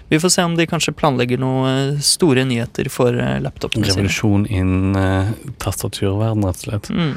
vi 0.09 0.21
får 0.23 0.33
se 0.35 0.45
om 0.47 0.57
de 0.57 0.67
kanskje 0.71 0.95
planlegger 0.97 1.41
noen 1.43 1.99
store 2.05 2.45
nyheter 2.49 2.89
for 2.93 3.13
eh, 3.13 3.37
laptopene 3.45 3.85
sine. 3.85 3.97
Revolusjon 4.07 4.47
innen 4.47 4.97
uh, 4.97 5.33
tastaturverden, 5.63 6.47
rett 6.49 6.63
og 6.63 6.67
slett. 6.69 6.91
Mm. 6.95 7.15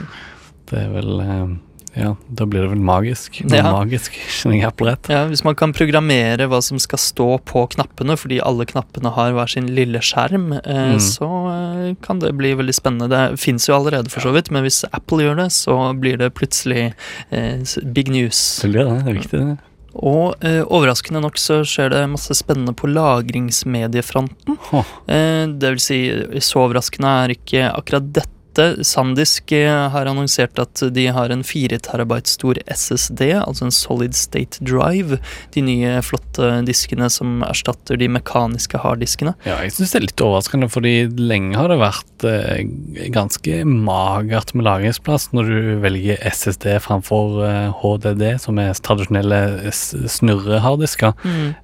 Det 0.71 0.79
er 0.81 0.89
vel 0.95 1.19
eh, 1.23 1.45
Ja, 1.93 2.13
da 2.31 2.45
blir 2.47 2.61
det 2.63 2.69
vel 2.71 2.79
magisk. 2.79 3.41
Ja. 3.51 3.65
Magisk, 3.71 4.15
Apple 4.63 4.91
rett? 4.93 5.09
Ja, 5.11 5.25
Hvis 5.27 5.43
man 5.43 5.55
kan 5.59 5.73
programmere 5.75 6.47
hva 6.47 6.61
som 6.63 6.79
skal 6.79 6.99
stå 7.03 7.27
på 7.43 7.65
knappene, 7.73 8.15
fordi 8.19 8.39
alle 8.39 8.65
knappene 8.65 9.11
har 9.11 9.33
hver 9.35 9.49
sin 9.51 9.67
lille 9.75 9.99
skjerm, 9.99 10.53
eh, 10.53 10.93
Mm. 10.95 10.99
så 11.03 11.27
eh, 11.51 11.95
kan 12.01 12.19
det 12.19 12.31
bli 12.37 12.53
veldig 12.55 12.73
spennende. 12.75 13.09
Det 13.09 13.39
fins 13.39 13.67
jo 13.67 13.75
allerede, 13.75 14.09
for 14.09 14.21
så 14.21 14.31
vidt, 14.33 14.51
men 14.51 14.63
hvis 14.63 14.83
Apple 14.93 15.17
gjør 15.25 15.35
det, 15.43 15.49
så 15.51 15.93
blir 15.99 16.17
det 16.17 16.33
plutselig 16.33 16.93
eh, 17.31 17.59
big 17.91 18.07
news. 18.09 18.61
Det 18.61 18.71
blir 18.71 18.85
det. 18.87 19.03
Det 19.03 19.09
er 19.11 19.19
viktig, 19.19 19.39
det. 19.51 19.57
Og 19.93 20.35
eh, 20.47 20.61
overraskende 20.63 21.19
nok 21.19 21.35
så 21.35 21.65
skjer 21.67 21.89
det 21.91 22.05
masse 22.09 22.31
spennende 22.39 22.71
på 22.73 22.87
lagringsmediefronten. 22.87 24.57
Oh. 24.71 24.85
Eh, 25.11 25.47
det 25.47 25.73
vil 25.75 25.79
si, 25.83 25.99
så 26.39 26.63
overraskende 26.67 27.11
er 27.25 27.33
ikke 27.35 27.65
akkurat 27.75 28.13
dette. 28.15 28.29
Sandisk 28.83 29.51
eh, 29.55 29.89
har 29.93 30.09
annonsert 30.09 30.59
at 30.59 30.81
de 30.93 31.05
har 31.13 31.31
en 31.31 31.43
4 31.45 31.77
terabyte 31.85 32.27
stor 32.31 32.57
SSD, 32.67 33.21
altså 33.39 33.67
en 33.67 33.71
solid 33.75 34.15
state 34.17 34.59
drive. 34.67 35.19
De 35.55 35.63
nye 35.65 36.01
flotte 36.03 36.49
diskene 36.67 37.07
som 37.13 37.41
erstatter 37.47 37.99
de 38.01 38.09
mekaniske 38.11 38.81
harddiskene. 38.83 39.35
Ja, 39.47 39.59
jeg 39.63 39.75
syns 39.75 39.93
det 39.93 39.99
er 40.01 40.05
litt 40.07 40.23
overraskende, 40.25 40.69
fordi 40.71 40.93
lenge 41.17 41.55
har 41.59 41.71
det 41.71 41.79
vært 41.81 42.25
eh, 42.27 42.65
ganske 43.15 43.61
magert 43.67 44.53
med 44.57 44.67
lagringsplass 44.67 45.29
når 45.35 45.51
du 45.51 45.59
velger 45.83 46.19
SSD 46.31 46.67
framfor 46.83 47.39
eh, 47.47 47.69
HDD, 47.81 48.25
som 48.43 48.59
er 48.61 48.73
tradisjonelle 48.83 49.41
snurreharddisker. 49.71 51.13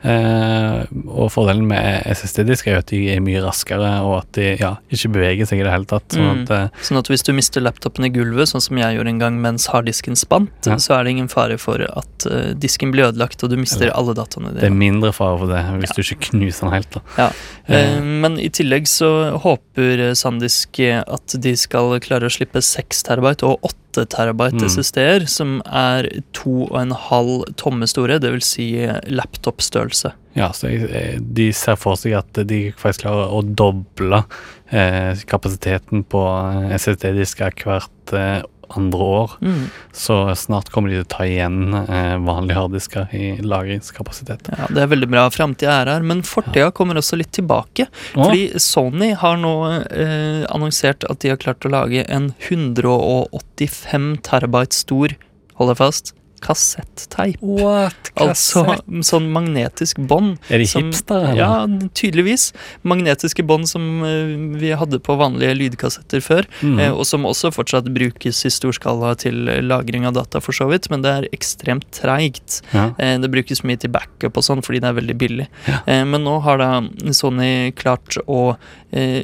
Eh, 0.08 0.80
og 1.08 1.32
fordelen 1.34 1.68
med 1.70 2.08
SSD-disker 2.14 2.72
er 2.72 2.78
jo 2.80 2.84
at 2.86 2.92
de 2.94 3.02
er 3.16 3.24
mye 3.24 3.42
raskere, 3.44 3.92
og 4.06 4.20
at 4.22 4.32
de 4.38 4.50
ja, 4.62 4.76
ikke 4.94 5.12
beveger 5.18 5.50
seg 5.50 5.62
i 5.62 5.68
det 5.68 5.74
hele 5.74 5.90
tatt. 5.90 6.08
Sånn 6.14 6.26
Mm. 6.28 6.42
at 6.44 6.50
eh, 6.52 6.77
Sånn 6.86 7.00
at 7.00 7.10
hvis 7.10 7.24
du 7.26 7.32
mister 7.34 7.64
laptopen 7.64 8.06
i 8.06 8.12
gulvet, 8.14 8.52
sånn 8.52 8.62
som 8.64 8.78
jeg 8.80 8.98
gjorde 8.98 9.14
en 9.14 9.22
gang 9.22 9.40
mens 9.42 9.68
harddisken 9.72 10.18
spant, 10.20 10.52
Ja. 10.68 10.78
så 10.78 10.98
er 11.00 11.04
det 11.04 11.16
ingen 11.16 11.28
fare 11.32 11.58
for 11.58 11.82
at 11.82 12.28
uh, 12.30 12.54
disken 12.54 12.92
blir 12.94 13.10
ødelagt 13.10 13.44
og 13.44 13.50
du 13.50 13.58
mister 13.58 13.90
alle 13.96 14.14
dataene 14.18 14.54
det 14.54 14.64
er 14.70 14.76
mindre 14.76 15.12
fare 15.16 15.38
for 15.42 15.48
det 15.52 15.64
hvis 15.82 15.96
du 15.96 16.02
ikke 16.04 16.32
knuser 16.32 16.68
den 16.68 16.74
helt. 16.76 16.92
da. 16.94 17.02
Ja. 17.18 17.32
Uh, 17.68 18.04
men 18.04 18.38
i 18.40 18.50
tillegg 18.50 18.88
så 18.88 19.38
håper 19.44 20.14
Sandisk 20.18 20.80
at 20.84 21.36
de 21.42 21.56
skal 21.58 21.98
klare 22.04 22.30
å 22.30 22.34
slippe 22.34 22.62
6 22.62 23.04
terabyte 23.08 23.48
og 23.48 23.60
8 23.66 23.87
terabyte 24.06 24.62
Mm. 24.62 24.70
SSD-er, 24.70 25.26
som 25.28 25.62
er 25.66 26.08
2,5 26.34 27.56
tomme 27.58 27.88
store, 27.90 28.20
dvs. 28.20 28.46
Si 28.58 28.68
laptopstørrelse. 29.08 30.14
Ja, 30.38 30.52
så 30.54 30.70
eh, 30.70 31.18
de 31.20 31.50
ser 31.56 31.78
for 31.82 31.98
seg 31.98 32.14
at 32.20 32.42
de 32.48 32.68
faktisk 32.78 33.06
klarer 33.08 33.34
å 33.34 33.42
doble 33.42 34.22
eh, 34.70 35.18
kapasiteten 35.30 36.04
på 36.06 36.22
eh, 36.22 36.76
SSD-disker 36.78 37.58
hvert 37.64 38.14
eh, 38.14 38.44
andre 38.76 39.08
år. 39.22 39.36
Mm. 39.42 39.70
Så 39.96 40.18
snart 40.36 40.70
kommer 40.74 40.92
de 40.92 41.00
til 41.00 41.06
å 41.06 41.10
ta 41.12 41.26
igjen 41.28 41.74
eh, 41.80 42.16
vanlige 42.24 42.60
harddisker 42.60 43.14
i 43.16 43.30
lagringskapasitet. 43.46 44.52
Ja, 44.58 44.68
Det 44.74 44.84
er 44.84 44.92
veldig 44.92 45.10
bra. 45.12 45.28
Framtida 45.34 45.80
er 45.82 45.94
her, 45.96 46.06
men 46.08 46.24
fortida 46.28 46.72
kommer 46.76 47.00
også 47.00 47.20
litt 47.20 47.32
tilbake. 47.38 47.88
Å, 48.16 48.26
Fordi 48.26 48.60
Sony 48.62 49.14
har 49.20 49.40
nå 49.42 49.54
eh, 49.86 50.44
annonsert 50.52 51.08
at 51.08 51.24
de 51.24 51.34
har 51.34 51.42
klart 51.42 51.68
å 51.68 51.74
lage 51.74 52.06
en 52.12 52.32
185 52.50 54.12
terabyte 54.28 54.78
stor, 54.78 55.18
hold 55.58 55.74
deg 55.74 55.80
fast, 55.80 56.14
kassetteip. 56.44 57.38
What? 57.42 58.12
Altså 58.18 58.64
sånn 59.06 59.30
magnetisk 59.34 60.00
bånd. 60.08 60.38
er 60.50 60.58
de 60.60 60.66
som- 60.66 60.84
hipstere, 60.84 61.32
eller? 61.32 61.38
Ja, 61.38 61.68
tydeligvis. 61.94 62.54
Magnetiske 62.84 63.44
bånd 63.46 63.68
som 63.68 64.04
eh, 64.04 64.60
vi 64.60 64.72
hadde 64.72 65.00
på 65.00 65.18
vanlige 65.18 65.56
lydkassetter 65.58 66.22
før. 66.22 66.48
Mm. 66.62 66.80
Eh, 66.80 66.92
og 66.92 67.06
som 67.06 67.24
også 67.26 67.52
fortsatt 67.54 67.90
brukes 67.94 68.46
i 68.46 68.50
stor 68.50 68.72
skala 68.74 69.16
til 69.18 69.48
eh, 69.50 69.62
lagring 69.62 70.06
av 70.06 70.14
data, 70.14 70.40
for 70.40 70.52
så 70.54 70.70
vidt. 70.70 70.90
Men 70.90 71.02
det 71.02 71.12
er 71.12 71.30
ekstremt 71.34 71.90
treigt. 71.92 72.62
ja. 72.74 72.92
Det 72.98 73.30
brukes 73.32 73.64
mye 73.64 73.78
til 73.80 73.90
backup 73.92 74.38
og 74.38 74.44
sånn 74.44 74.62
fordi 74.64 74.80
det 74.82 74.90
er 74.90 74.98
veldig 74.98 75.16
billig. 75.18 75.48
Ja. 75.68 76.04
Men 76.06 76.24
nå 76.24 76.42
har 76.44 76.58
da 76.58 76.82
Sony 77.14 77.72
klart 77.76 78.18
å 78.28 78.58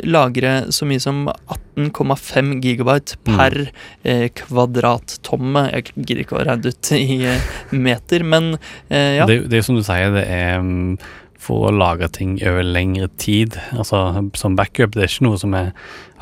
lagre 0.03 0.72
så 0.74 0.86
mye 0.88 1.01
som 1.01 1.29
18,5 1.77 2.53
gigabyte 2.63 3.18
Mm. 3.24 3.36
per 3.38 3.58
eh, 4.03 4.30
kvadrattomme. 4.36 5.65
Jeg 5.72 5.92
gidder 5.96 6.24
ikke 6.24 6.38
å 6.39 6.46
regne 6.48 6.72
ut 6.74 6.92
i 6.98 7.20
eh, 7.25 7.51
meter, 7.72 8.24
men 8.24 8.53
eh, 8.89 9.18
ja. 9.20 9.25
Det, 9.30 9.44
det 9.50 9.58
er 9.58 9.62
jo 9.63 9.68
som 9.72 9.80
du 9.80 9.84
sier, 9.86 10.12
det 10.15 10.25
er 10.27 10.60
mm, 10.62 10.98
for 11.44 11.68
å 11.68 11.74
lagre 11.75 12.08
ting 12.13 12.38
over 12.48 12.63
lengre 12.63 13.10
tid. 13.20 13.58
Altså 13.75 14.00
som 14.39 14.56
backup. 14.56 14.94
Det 14.96 15.03
er 15.03 15.12
ikke 15.12 15.25
noe 15.27 15.39
som 15.42 15.56
er 15.60 15.74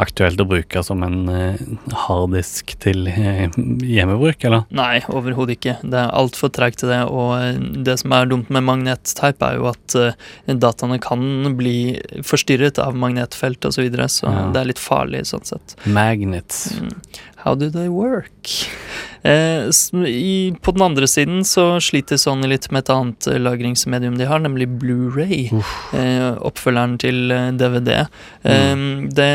aktuelt 0.01 0.41
å 0.41 0.47
bruke 0.49 0.81
som 0.85 1.03
en 1.05 1.19
eh, 1.31 1.61
harddisk 2.05 2.73
til 2.83 3.07
eh, 3.11 3.47
hjemmebruk, 3.85 4.43
eller? 4.47 4.65
Nei, 4.75 5.01
overhodet 5.11 5.57
ikke. 5.59 5.77
Det 5.83 5.99
er 6.01 6.13
altfor 6.17 6.51
treigt 6.53 6.81
til 6.81 6.91
det. 6.93 7.01
Og 7.09 7.33
eh, 7.37 7.59
det 7.87 7.97
som 8.01 8.15
er 8.17 8.29
dumt 8.31 8.51
med 8.53 8.65
magnetteip, 8.67 9.41
er 9.45 9.59
jo 9.59 9.69
at 9.71 9.97
dataene 10.61 10.99
kan 11.03 11.53
bli 11.57 11.75
forstyrret 12.27 12.81
av 12.81 12.97
magnetfelt 12.97 13.67
osv., 13.67 13.81
så, 13.81 13.85
videre, 13.87 14.05
så 14.13 14.27
Ja. 14.29 14.41
det 14.53 14.61
er 14.61 14.67
litt 14.69 14.81
farlig 14.81 15.23
sånn 15.31 15.45
sett. 15.47 15.73
Magnets. 15.89 16.67
Mm. 16.77 16.91
How 17.41 17.55
do 17.55 17.71
they 17.73 17.89
work? 17.89 18.51
Eh, 19.23 19.69
i, 20.07 20.53
på 20.61 20.71
den 20.73 20.81
andre 20.81 21.07
siden 21.09 21.43
så 21.45 21.79
sliter 21.81 22.17
Sony 22.21 22.47
litt 22.49 22.67
med 22.73 22.83
et 22.83 22.91
annet 22.93 23.27
lagringsmedium 23.41 24.17
de 24.17 24.27
har, 24.29 24.41
nemlig 24.41 24.67
Blu-ray. 24.81 25.47
Eh, 25.97 26.27
oppfølgeren 26.41 26.99
til 27.01 27.33
DVD. 27.57 28.03
Eh, 28.45 28.85
det 29.13 29.29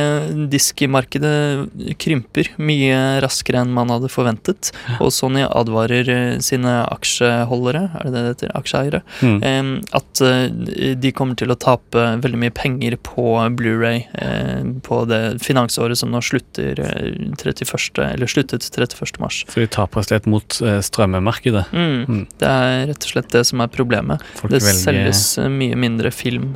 diskmarkedet 0.56 1.96
krymper 2.02 2.50
mye 2.58 3.20
raskere 3.24 3.62
enn 3.62 3.74
man 3.76 3.92
hadde 3.94 4.10
forventet. 4.12 4.72
Og 4.98 5.12
Sony 5.14 5.44
advarer 5.46 6.10
eh, 6.12 6.38
sine 6.44 6.80
aksjeholdere, 6.90 7.86
er 8.00 8.10
det 8.10 8.16
det 8.16 8.26
det 8.26 8.34
heter? 8.34 8.52
Aksjeeiere? 8.58 9.00
Mm. 9.22 9.80
At 9.96 10.20
eh, 10.24 10.94
de 10.96 11.12
kommer 11.16 11.38
til 11.38 11.52
å 11.52 11.58
tape 11.60 12.04
veldig 12.22 12.40
mye 12.40 12.54
penger 12.54 12.98
på 13.06 13.36
Blu-ray 13.58 14.02
eh, 14.14 14.64
på 14.86 15.00
det 15.10 15.22
finansåret 15.44 15.98
som 15.98 16.12
nå 16.14 16.22
slutter 16.24 16.80
eh, 16.82 17.36
31. 17.36 18.02
eller 18.06 18.30
sluttet 18.30 18.66
31. 18.70 19.20
mars. 19.22 19.42
Så 19.48 19.62
de 19.62 19.68
taper 19.70 20.02
rett 20.02 20.06
og 20.06 20.10
slett 20.10 20.30
mot 20.30 20.58
strømmemarkedet. 20.90 21.66
Mm. 21.72 21.96
Mm. 22.06 22.22
Det 22.40 22.52
er 22.52 22.86
rett 22.92 23.08
og 23.08 23.14
slett 23.14 23.32
det 23.34 23.44
som 23.48 23.62
er 23.64 23.72
problemet. 23.72 24.24
Folk 24.40 24.54
Det 24.54 24.62
velger 24.64 24.82
selges 24.86 25.24
mye 25.52 25.78
mindre 25.78 26.12
film 26.14 26.54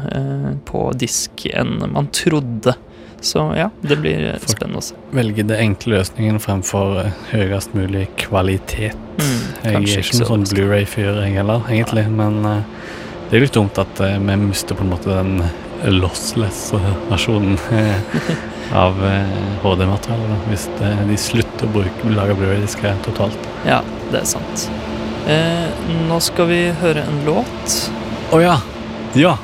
på 0.68 0.86
disk 1.00 1.46
enn 1.50 1.78
man 1.90 2.10
trodde. 2.14 2.76
Så 3.20 3.52
ja, 3.56 3.68
det 3.80 3.96
blir 4.00 4.22
eh, 4.30 4.38
Folk- 4.40 4.56
spennende 4.56 4.80
å 4.80 4.84
se. 4.84 4.96
Velge 5.12 5.44
det 5.44 5.58
enkle 5.60 5.98
løsningen 5.98 6.40
fremfor 6.40 7.02
eh, 7.02 7.18
høyest 7.34 7.74
mulig 7.76 8.06
kvalitet. 8.20 8.96
Mm, 9.20 9.40
Jeg 9.64 9.74
er 9.74 10.04
ikke 10.04 10.20
noen 10.22 10.30
sånn 10.30 10.46
Blu-ray-fyr, 10.54 11.18
jeg 11.26 11.36
heller, 11.36 11.66
egentlig, 11.68 12.06
men 12.08 12.38
uh, 12.46 12.62
Det 13.28 13.36
er 13.36 13.44
litt 13.44 13.54
dumt 13.54 13.76
at 13.78 14.00
uh, 14.00 14.14
vi 14.16 14.36
mister 14.40 14.74
på 14.78 14.86
en 14.86 14.90
måte 14.94 15.12
den 15.12 15.42
lossless-versjonen 16.00 17.54
eh, 17.72 18.16
av 18.76 18.96
HD-materialet. 19.62 20.42
Hvis 20.50 20.66
det, 20.80 20.90
de 21.08 21.16
slutter 21.20 21.68
å 21.68 21.74
bruke 21.76 22.12
lage 22.16 22.36
Blu-ray-disker 22.36 22.98
totalt. 23.06 23.48
Ja, 23.68 23.78
det 24.10 24.20
er 24.20 24.28
sant. 24.28 24.66
Nå 26.08 26.18
skal 26.24 26.50
vi 26.50 26.60
høre 26.82 27.06
en 27.08 27.22
låt. 27.28 27.78
Å 28.34 28.42
ja! 28.44 28.58
Ja! 29.16 29.38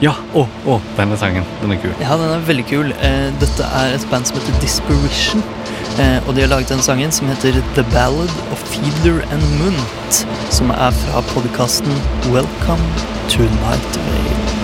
Ja! 0.00 0.14
Å, 0.32 0.46
å, 0.64 0.78
denne 0.96 1.16
sangen. 1.20 1.44
Den 1.60 1.74
er 1.74 1.80
kul. 1.82 1.92
Ja, 2.00 2.16
den 2.16 2.30
er 2.32 2.44
veldig 2.48 2.64
kul. 2.70 2.92
Eh, 3.04 3.26
dette 3.42 3.66
er 3.82 3.96
et 3.98 4.06
band 4.12 4.28
som 4.28 4.38
heter 4.38 4.56
Disparition. 4.62 5.44
Eh, 6.00 6.16
og 6.24 6.32
de 6.36 6.46
har 6.46 6.48
laget 6.52 6.72
den 6.72 6.80
sangen 6.84 7.12
som 7.12 7.28
heter 7.28 7.60
The 7.76 7.84
Ballad 7.92 8.32
of 8.54 8.64
Feeder 8.72 9.20
and 9.28 9.44
Munt. 9.60 10.22
Som 10.48 10.72
er 10.72 10.96
fra 11.02 11.20
podkasten 11.34 12.00
Welcome 12.32 13.04
to 13.28 13.44
Night 13.60 14.02
Vale. 14.08 14.59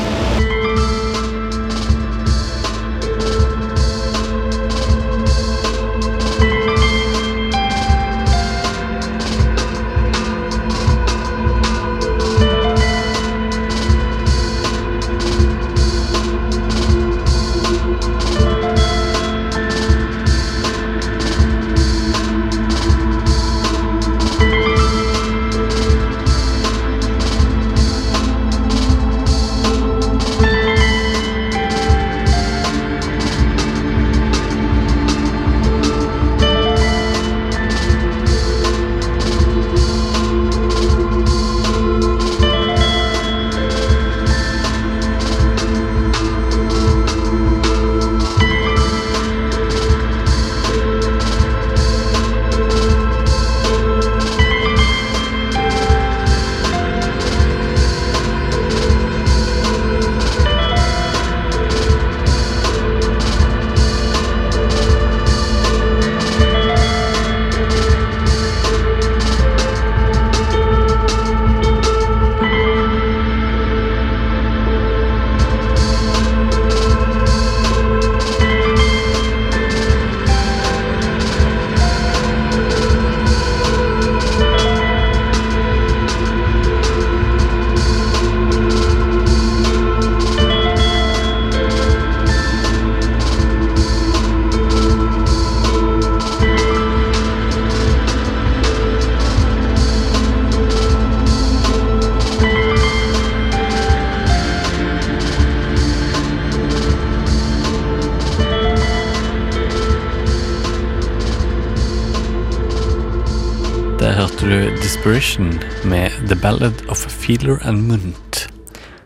Hørte 114.47 114.77
du 114.77 114.83
Disparition 114.83 115.49
med 115.85 116.13
The 116.29 116.37
Ballad 116.39 116.85
of 116.89 116.99
Feeler 116.99 117.59
and 117.67 117.83
Munt. 117.89 118.47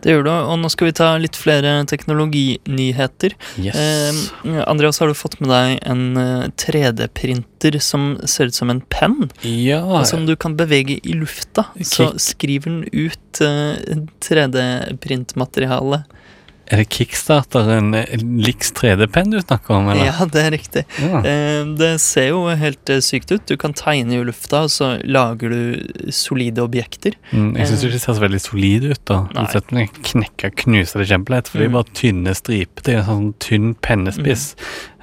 Det 0.01 0.13
gjør 0.13 0.25
du, 0.25 0.31
og 0.33 0.59
nå 0.61 0.69
skal 0.73 0.89
vi 0.89 0.95
ta 0.97 1.09
litt 1.21 1.37
flere 1.37 1.85
teknologinyheter. 1.89 3.35
Yes. 3.61 3.77
Eh, 3.77 4.61
Andreas, 4.69 5.01
har 5.01 5.09
du 5.09 5.17
fått 5.17 5.39
med 5.41 5.53
deg 5.53 5.79
en 5.89 6.17
eh, 6.21 6.47
3D-printer 6.61 7.77
som 7.85 8.15
ser 8.29 8.49
ut 8.49 8.57
som 8.57 8.73
en 8.73 8.81
penn? 8.93 9.31
ja, 9.45 9.81
som 10.09 10.27
du 10.29 10.35
kan 10.41 10.57
bevege 10.61 10.99
i 11.01 11.17
lufta. 11.17 11.69
Så 11.85 12.13
skriver 12.21 12.73
den 12.73 12.85
ut 12.93 13.41
eh, 13.45 13.77
3D-printmateriale. 14.25 16.05
Er 16.71 16.81
det 16.85 16.89
kickstarteren 16.95 17.91
Lix 18.45 18.71
3D-penn 18.79 19.33
du 19.33 19.41
snakker 19.43 19.75
om, 19.75 19.89
eller? 19.91 20.07
Ja, 20.11 20.27
det 20.31 20.43
er 20.47 20.51
riktig. 20.55 20.83
Ja. 21.03 21.21
Eh, 21.27 21.65
det 21.81 21.89
ser 22.03 22.29
jo 22.31 22.45
helt 22.61 22.93
eh, 22.95 23.01
sykt 23.03 23.33
ut. 23.35 23.43
Du 23.51 23.57
kan 23.61 23.75
tegne 23.75 24.15
i 24.21 24.23
lufta, 24.25 24.63
og 24.69 24.71
så 24.71 24.93
lager 25.05 25.51
du 25.51 26.11
solide 26.15 26.63
objekter. 26.63 27.17
Mm, 27.33 27.57
jeg 27.59 27.67
syns 27.73 27.83
ikke 27.87 27.97
det 27.99 28.03
ser 28.05 28.17
så 28.19 28.25
veldig 28.25 28.41
solid 28.45 28.87
ut. 28.93 29.03
da 29.11 29.19
Nei. 29.35 29.45
Du 29.47 29.57
setter 29.57 29.77
den 29.81 30.25
og 30.51 30.57
knuser 30.63 31.03
det 31.03 31.09
kjempelett, 31.11 31.49
for 31.51 31.59
det 31.59 31.67
er 31.67 31.71
Mm. 31.71 31.79
bare 31.81 31.95
tynne 32.01 32.35
striper. 32.39 32.83
Det 32.87 32.95
er 32.95 32.99
en 33.03 33.09
sånn 33.11 33.35
tynn 33.43 33.75
pennespiss 33.83 34.55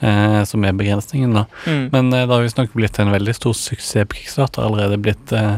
eh, 0.02 0.44
som 0.46 0.64
er 0.64 0.72
begrensningen. 0.74 1.34
da 1.34 1.46
Mm. 1.68 1.90
Men 1.92 2.14
eh, 2.14 2.26
det 2.26 2.34
har 2.34 2.44
visstnok 2.48 2.74
blitt 2.74 3.00
en 3.00 3.12
veldig 3.12 3.36
stor 3.36 3.54
suksess 3.54 4.08
på 4.08 4.16
Kickstarter. 4.22 4.64
Allerede 4.64 4.98
blitt 5.02 5.32
eh, 5.36 5.58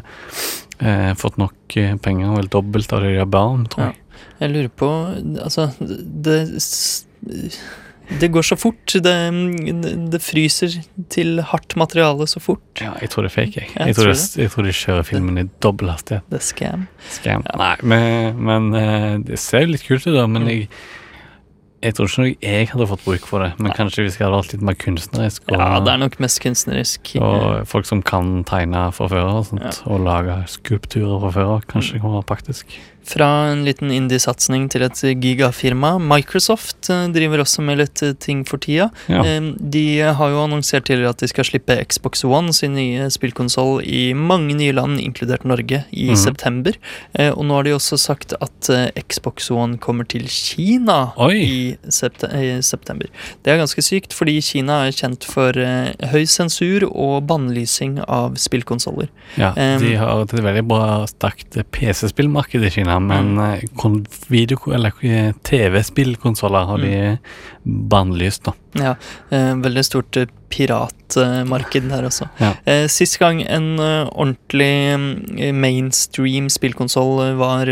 eh, 0.82 1.14
fått 1.20 1.38
nok 1.38 1.78
eh, 1.78 1.96
penger, 1.98 2.36
vel 2.38 2.48
dobbelt 2.52 2.94
av 2.94 3.02
det 3.06 3.16
de 3.18 3.26
ba 3.26 3.42
om, 3.54 3.66
tror 3.68 3.86
Ja. 3.88 3.92
jeg. 3.92 4.06
Jeg 4.40 4.52
lurer 4.52 4.70
på 4.76 4.88
Altså, 5.44 5.70
det 5.80 6.38
Det 8.20 8.28
går 8.34 8.42
så 8.42 8.56
fort. 8.58 8.96
Det, 9.06 9.14
det 10.10 10.20
fryser 10.24 10.80
til 11.14 11.40
hardt 11.46 11.76
materiale 11.78 12.26
så 12.28 12.40
fort. 12.42 12.82
Ja, 12.82 12.96
jeg 13.04 13.12
tror 13.14 13.28
det 13.28 13.30
er 13.30 13.36
fake. 13.36 13.62
Jeg, 13.62 13.70
Jeg 13.76 13.86
jeg, 13.92 13.96
tror, 13.96 14.04
tror 14.08 14.14
det, 14.16 14.42
jeg 14.42 14.50
tror 14.56 14.64
de 14.66 14.72
kjører 14.80 15.06
filmen 15.06 15.38
i 15.38 15.44
dobbel 15.62 15.92
hastighet. 15.94 16.24
Det 16.32 16.40
er 16.40 16.46
scam. 16.48 16.88
Scam. 17.20 17.44
Ja. 17.46 17.58
Nei, 17.62 17.76
men, 17.84 18.40
men 18.50 18.74
eh, 18.80 19.18
det 19.30 19.38
ser 19.40 19.62
jo 19.68 19.74
litt 19.76 19.86
kult 19.86 20.08
ut, 20.08 20.16
da. 20.16 20.26
Men 20.26 20.42
Mm. 20.42 20.50
jeg, 20.50 20.70
jeg 21.82 21.96
tror 21.96 22.08
ikke 22.10 22.24
nok 22.26 22.42
jeg 22.44 22.68
hadde 22.74 22.88
fått 22.90 23.04
bruk 23.06 23.26
for 23.30 23.40
det. 23.46 23.54
Men 23.60 23.70
Nei. 23.72 23.76
kanskje 23.78 24.04
hvis 24.04 24.18
jeg 24.20 24.26
hadde 24.28 24.40
vært 24.42 24.54
litt 24.54 24.62
mer 24.68 24.76
kunstnerisk. 24.76 25.42
Og, 25.52 25.58
Ja, 25.60 25.80
det 25.80 25.94
er 25.94 25.98
nok 25.98 26.20
mest 26.20 26.40
kunstnerisk. 26.44 27.14
og 27.22 27.68
folk 27.68 27.86
som 27.86 28.02
kan 28.02 28.44
tegne 28.44 28.92
fra 28.94 29.08
før 29.08 29.26
og 29.40 29.46
sånt, 29.48 29.64
Ja. 29.64 29.72
og 29.94 30.02
lage 30.02 30.36
skulpturer 30.48 31.20
fra 31.22 31.32
før 31.32 31.56
av. 31.56 31.62
Kanskje 31.68 31.94
det 31.94 32.02
kan 32.02 32.12
være 32.12 32.26
praktisk. 32.26 32.66
Fra 33.08 33.50
en 33.50 33.64
liten 33.66 33.90
indie-satsing 33.94 34.68
til 34.70 34.84
et 34.86 35.00
gigafirma. 35.24 35.96
Microsoft 36.04 36.90
eh, 36.94 37.08
driver 37.14 37.42
også 37.42 37.64
med 37.66 37.80
litt 37.80 38.04
eh, 38.06 38.14
ting 38.22 38.44
for 38.46 38.62
tida. 38.62 38.90
Ja. 39.10 39.24
Eh, 39.26 39.52
De 39.60 39.86
har 40.04 40.34
jo 40.34 40.44
annonsert 40.44 40.86
tidligere 40.90 41.16
at 41.16 41.24
de 41.24 41.30
skal 41.32 41.48
slippe 41.48 41.78
Xbox 41.90 42.24
One, 42.28 42.54
sin 42.54 42.76
nye 42.78 43.08
spillkonsoll, 43.14 43.80
i 43.82 44.12
mange 44.14 44.58
nye 44.60 44.76
land, 44.76 45.00
inkludert 45.02 45.48
Norge, 45.48 45.84
i 45.90 46.10
mm. 46.12 46.20
september. 46.20 46.78
Og 47.20 47.42
nå 47.46 47.56
har 47.58 47.66
de 47.66 47.74
også 47.76 47.98
sagt 48.00 48.34
at 48.38 48.70
Xbox 49.00 49.50
One 49.54 49.80
kommer 49.82 50.08
til 50.10 50.28
Kina 50.30 51.14
Oi. 51.22 51.40
i 51.40 51.60
september. 51.90 53.10
Det 53.44 53.54
er 53.54 53.62
ganske 53.62 53.84
sykt, 53.86 54.14
fordi 54.16 54.38
Kina 54.46 54.82
er 54.88 54.96
kjent 54.96 55.26
for 55.28 55.56
høy 56.12 56.24
sensur 56.30 56.86
og 56.90 57.26
bannlysing 57.30 58.00
av 58.06 58.38
spillkonsoller. 58.42 59.10
Ja, 59.40 59.54
de 59.56 59.96
har 60.00 60.24
et 60.24 60.36
veldig 60.36 60.66
bra 60.70 61.04
sterkt 61.10 61.58
PC-spillmarked 61.74 62.66
i 62.66 62.74
Kina, 62.74 62.99
men 63.00 63.36
Mm. 63.36 63.54
eh, 63.54 63.64
eh, 65.04 65.32
TV-spillkonsoller 65.44 66.66
har 66.66 66.78
de 66.78 67.18
bannlyst, 67.64 68.44
da. 68.44 68.54
Ja, 68.78 68.96
eh, 69.32 69.56
veldig 69.58 69.86
stort 69.86 70.18
eh, 70.18 70.28
piratmarked 70.50 71.90
der 71.92 72.06
også. 72.08 72.26
Ja. 72.42 72.56
Eh, 72.66 72.88
sist 72.90 73.20
gang 73.22 73.42
en 73.46 73.78
ordentlig 73.80 75.54
mainstream 75.54 76.48
spillkonsoll 76.50 77.36
var 77.38 77.70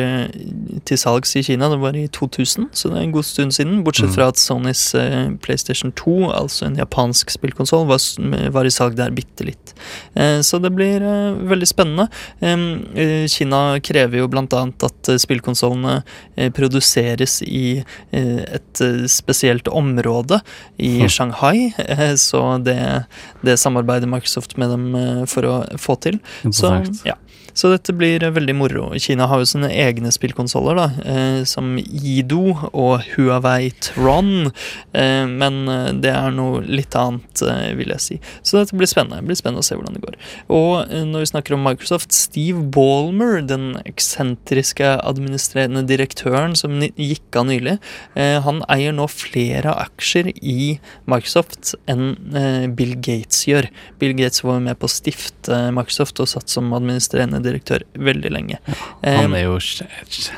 til 0.85 0.99
salgs 1.01 1.33
i 1.39 1.41
Kina, 1.45 1.69
det 1.73 1.79
var 1.81 1.97
i 1.97 2.05
2000, 2.13 2.67
så 2.77 2.91
det 2.91 2.99
er 2.99 3.07
en 3.07 3.15
god 3.15 3.25
stund 3.25 3.55
siden. 3.57 3.79
Bortsett 3.85 4.11
Mm. 4.11 4.13
fra 4.13 4.27
at 4.29 4.37
Sonys 4.37 4.83
PlayStation 5.41 5.91
2, 5.91 6.31
altså 6.31 6.67
en 6.67 6.77
japansk 6.77 7.33
spillkonsoll, 7.33 7.87
var, 7.89 8.65
i 8.65 8.73
salg 8.73 8.95
der 8.95 9.09
bitte 9.11 9.45
litt. 9.49 9.73
Eh, 10.15 10.39
så 10.45 10.61
det 10.61 10.73
blir 10.77 11.01
veldig 11.49 11.67
spennende. 11.69 12.07
Kina 13.29 13.79
krever 13.79 14.21
jo 14.21 14.27
blant 14.31 14.53
annet 14.53 14.85
at 14.85 15.11
spillkonsollene 15.21 15.97
produseres 16.53 17.41
i 17.41 17.83
et 18.13 18.83
spesielt 19.09 19.67
område 19.67 20.41
i 20.77 20.86
i 20.87 20.93
Mm. 21.03 21.09
Shanghai. 21.09 21.73
eh, 21.77 22.15
Så 22.15 22.41
det, 22.63 22.77
det 23.45 23.57
samarbeider 23.59 24.07
Microsoft 24.07 24.57
med 24.57 24.69
dem 24.73 24.95
eh, 24.95 25.25
for 25.29 25.41
å 25.49 25.55
få 25.77 25.95
til. 26.01 26.19
Så, 26.51 26.71
ja. 27.05 27.13
Så 27.57 27.71
dette 27.73 27.93
blir 27.97 28.21
veldig 28.21 28.53
moro. 28.53 28.91
Kina 29.01 29.25
har 29.29 29.41
jo 29.41 29.47
sine 29.49 29.69
egne 29.73 30.11
spillkonsoller, 30.13 30.77
eh, 31.09 31.39
som 31.49 31.71
Ido 31.81 32.53
og 32.69 33.07
Huawei 33.15 33.71
Tron. 33.81 34.51
Eh, 34.93 35.25
men 35.25 35.63
eh, 35.73 35.89
det 35.97 36.11
er 36.13 36.35
noe 36.35 36.61
litt 36.61 36.93
annet, 36.97 37.41
eh, 37.41 37.71
vil 37.79 37.93
jeg 37.95 38.03
si. 38.03 38.17
Så 38.45 38.59
dette 38.59 38.77
blir 38.77 38.89
spennende. 38.89 39.23
Det 39.23 39.31
blir 39.31 39.39
spennende 39.39 39.63
å 39.63 39.67
se 39.67 39.77
hvordan 39.77 39.97
det 39.97 40.03
går. 40.05 40.19
Og 40.53 40.85
eh, 40.85 41.01
når 41.09 41.25
vi 41.25 41.31
snakker 41.31 41.57
om 41.57 41.65
Microsoft, 41.65 42.13
Steve 42.13 42.61
Ballmer, 42.75 43.41
den 43.41 43.71
eksentriske 43.89 44.93
administrerende 45.01 45.81
direktøren 45.89 46.53
som 46.59 46.77
gikk 46.85 47.41
av 47.41 47.49
nylig, 47.49 47.77
eh, 48.13 48.37
han 48.45 48.61
eier 48.69 48.93
nå 48.93 49.09
flere 49.09 49.73
aksjer 49.87 50.29
i 50.37 50.77
Microsoft 51.09 51.73
enn 51.89 52.13
Bill 52.77 52.93
Gates 53.01 53.45
gjør. 53.47 53.67
Bill 53.97 54.13
Gates 54.17 54.43
var 54.45 54.61
med 54.61 54.77
på 54.77 54.85
å 54.85 54.91
stifte 54.91 55.57
Microsoft 55.73 56.21
og 56.21 56.29
satt 56.29 56.51
som 56.51 56.69
administrerende 56.75 57.41
direktør 57.47 57.83
veldig 57.95 58.31
lenge. 58.35 58.59
Han 59.03 59.33
Eh, 59.33 59.39
er 59.39 59.43
jo, 59.47 59.57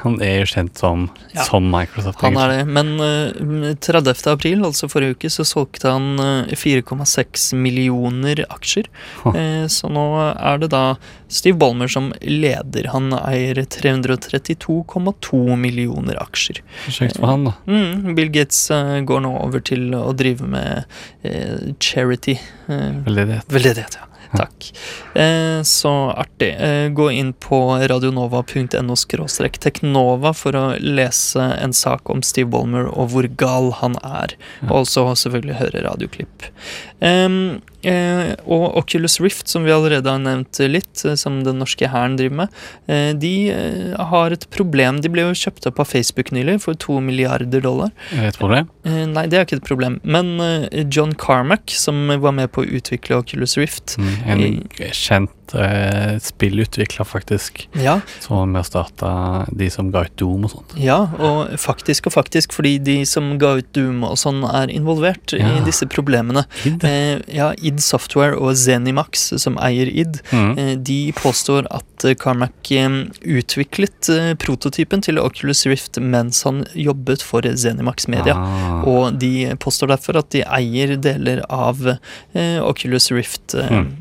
han 0.04 0.18
er 0.22 0.36
jo 0.40 0.48
kjent 0.54 0.78
som, 0.80 1.10
Ja. 1.36 1.44
som 1.48 1.68
Microsoft. 1.74 2.22
Han 2.22 2.38
er 2.38 2.54
det, 2.54 2.68
men 2.68 2.94
eh, 3.02 3.74
30. 3.82 4.28
april, 4.32 4.64
altså 4.70 4.90
forrige 4.92 5.18
uke, 5.18 5.30
så 5.34 5.46
solgte 5.46 5.92
han 5.92 6.20
eh, 6.20 6.56
4,6 6.56 7.54
millioner 7.58 8.46
aksjer. 8.50 8.88
Eh, 9.34 9.66
Så 9.70 9.90
nå 9.92 10.06
er 10.34 10.58
det 10.62 10.70
da 10.74 10.84
Steve 11.30 11.58
Ballmer 11.62 11.88
som 11.92 12.12
leder. 12.22 12.88
Han 12.94 13.12
eier 13.20 13.60
332,2 13.66 15.56
millioner 15.60 16.18
aksjer. 16.22 16.62
Kjekt 16.90 17.20
for 17.20 17.30
han, 17.32 17.44
da. 17.50 17.54
Mm, 17.70 18.16
Bill 18.18 18.32
Gates 18.34 18.62
eh, 18.74 19.00
går 19.08 19.24
nå 19.26 19.34
over 19.44 19.62
til 19.66 19.90
å 19.98 20.12
drive 20.18 20.48
med 20.50 20.86
eh, 21.24 21.74
charity. 21.80 22.38
eh, 22.68 22.92
Veldedighet. 23.06 23.50
Veldedighet, 23.54 24.00
ja. 24.02 24.09
Takk. 24.38 24.72
Eh, 25.14 25.62
så 25.64 25.94
artig. 26.12 26.52
Eh, 26.60 26.90
gå 26.90 27.12
inn 27.12 27.34
på 27.34 27.60
radionova.no 27.90 28.98
teknova 29.60 30.34
for 30.38 30.58
å 30.58 30.66
lese 30.80 31.42
en 31.58 31.74
sak 31.74 32.10
om 32.10 32.22
Steve 32.22 32.50
Ballmer 32.54 32.92
og 32.92 33.10
hvor 33.14 33.30
gal 33.42 33.72
han 33.82 33.98
er. 34.04 34.36
Og 34.70 34.84
også 34.84 35.08
selvfølgelig 35.24 35.60
høre 35.64 35.84
radioklipp. 35.88 36.50
Em, 37.00 37.62
eh, 37.84 38.36
og 38.46 38.78
Oculus 38.82 39.20
Rift, 39.24 39.48
som 39.48 39.64
vi 39.64 39.72
allerede 39.72 40.10
har 40.10 40.20
nevnt 40.20 40.60
litt, 40.70 41.04
eh, 41.06 41.16
som 41.20 41.44
den 41.44 41.60
norske 41.62 41.88
hæren 41.92 42.18
driver 42.20 42.36
med, 42.44 42.60
eh, 42.88 43.14
de 43.14 43.34
eh, 43.54 43.96
har 44.12 44.32
et 44.36 44.46
problem. 44.52 45.02
De 45.02 45.10
ble 45.14 45.28
jo 45.28 45.36
kjøpt 45.38 45.68
opp 45.70 45.80
av 45.80 45.90
Facebook 45.92 46.32
nylig 46.36 46.60
for 46.66 46.74
to 46.76 47.00
milliarder 47.02 47.62
dollar. 47.64 47.92
Er 48.14 48.28
det 48.28 48.34
et 48.36 48.40
problem? 48.42 48.70
Eh, 48.86 49.06
Nei, 49.10 49.26
det 49.32 49.40
er 49.40 49.46
ikke 49.48 49.62
et 49.62 49.68
problem. 49.70 50.00
Men 50.04 50.36
eh, 50.44 50.84
John 50.90 51.14
Carmack, 51.14 51.70
som 51.72 52.08
var 52.22 52.32
med 52.36 52.52
på 52.52 52.64
å 52.66 52.70
utvikle 52.80 53.22
Oculus 53.24 53.58
Rift 53.58 53.98
Mm, 54.00 54.16
En 54.30 54.92
kjent 54.94 55.32
uh, 55.56 56.18
spillutvikler, 56.20 57.06
faktisk, 57.06 57.68
Ja, 57.76 58.00
som 58.20 58.54
vi 58.54 58.60
å 58.60 58.64
de 59.56 59.70
som 59.70 59.92
ga 59.92 60.04
ut 60.06 60.16
Doom 60.18 60.46
og 60.46 60.52
sånt. 60.52 60.76
ja, 60.78 60.98
og 61.20 61.54
faktisk 61.60 62.08
og 62.08 62.14
faktisk 62.14 62.54
fordi 62.54 62.78
de 62.84 63.06
som 63.06 63.38
ga 63.38 63.56
ut 63.60 63.72
Doom 63.74 64.04
og 64.04 64.18
sånn, 64.18 64.44
er 64.46 64.68
involvert 64.74 65.34
Ja. 65.38 65.58
i 65.58 65.64
disse 65.66 65.86
problemene. 65.88 66.46
Id. 66.66 66.84
Eh, 66.84 67.20
ja, 67.34 67.54
id 67.62 67.80
Software 67.82 68.36
og 68.38 68.56
Zenimax, 68.56 69.34
som 69.40 69.58
eier 69.58 69.88
id, 69.88 70.22
Mm. 70.32 70.58
eh, 70.58 70.76
de 70.76 71.12
påstår 71.14 71.66
at 71.72 72.06
eh, 72.06 72.14
Carmack 72.16 72.72
eh, 72.72 72.90
utviklet 73.24 74.10
eh, 74.10 74.34
prototypen 74.36 75.02
til 75.02 75.18
Oculus 75.20 75.66
Rift 75.66 75.98
mens 76.00 76.44
han 76.44 76.66
jobbet 76.76 77.22
for 77.22 77.42
Zenimax 77.42 78.08
Media. 78.08 78.36
Ah. 78.36 78.84
Og 78.88 79.20
de 79.20 79.54
påstår 79.60 79.88
derfor 79.96 80.18
at 80.20 80.30
de 80.32 80.44
eier 80.44 80.96
deler 81.02 81.44
av 81.50 81.82
eh, 82.34 82.60
Oculus 82.64 83.12
Rift, 83.12 83.56
eh, 83.56 83.70
Mm. 83.70 83.96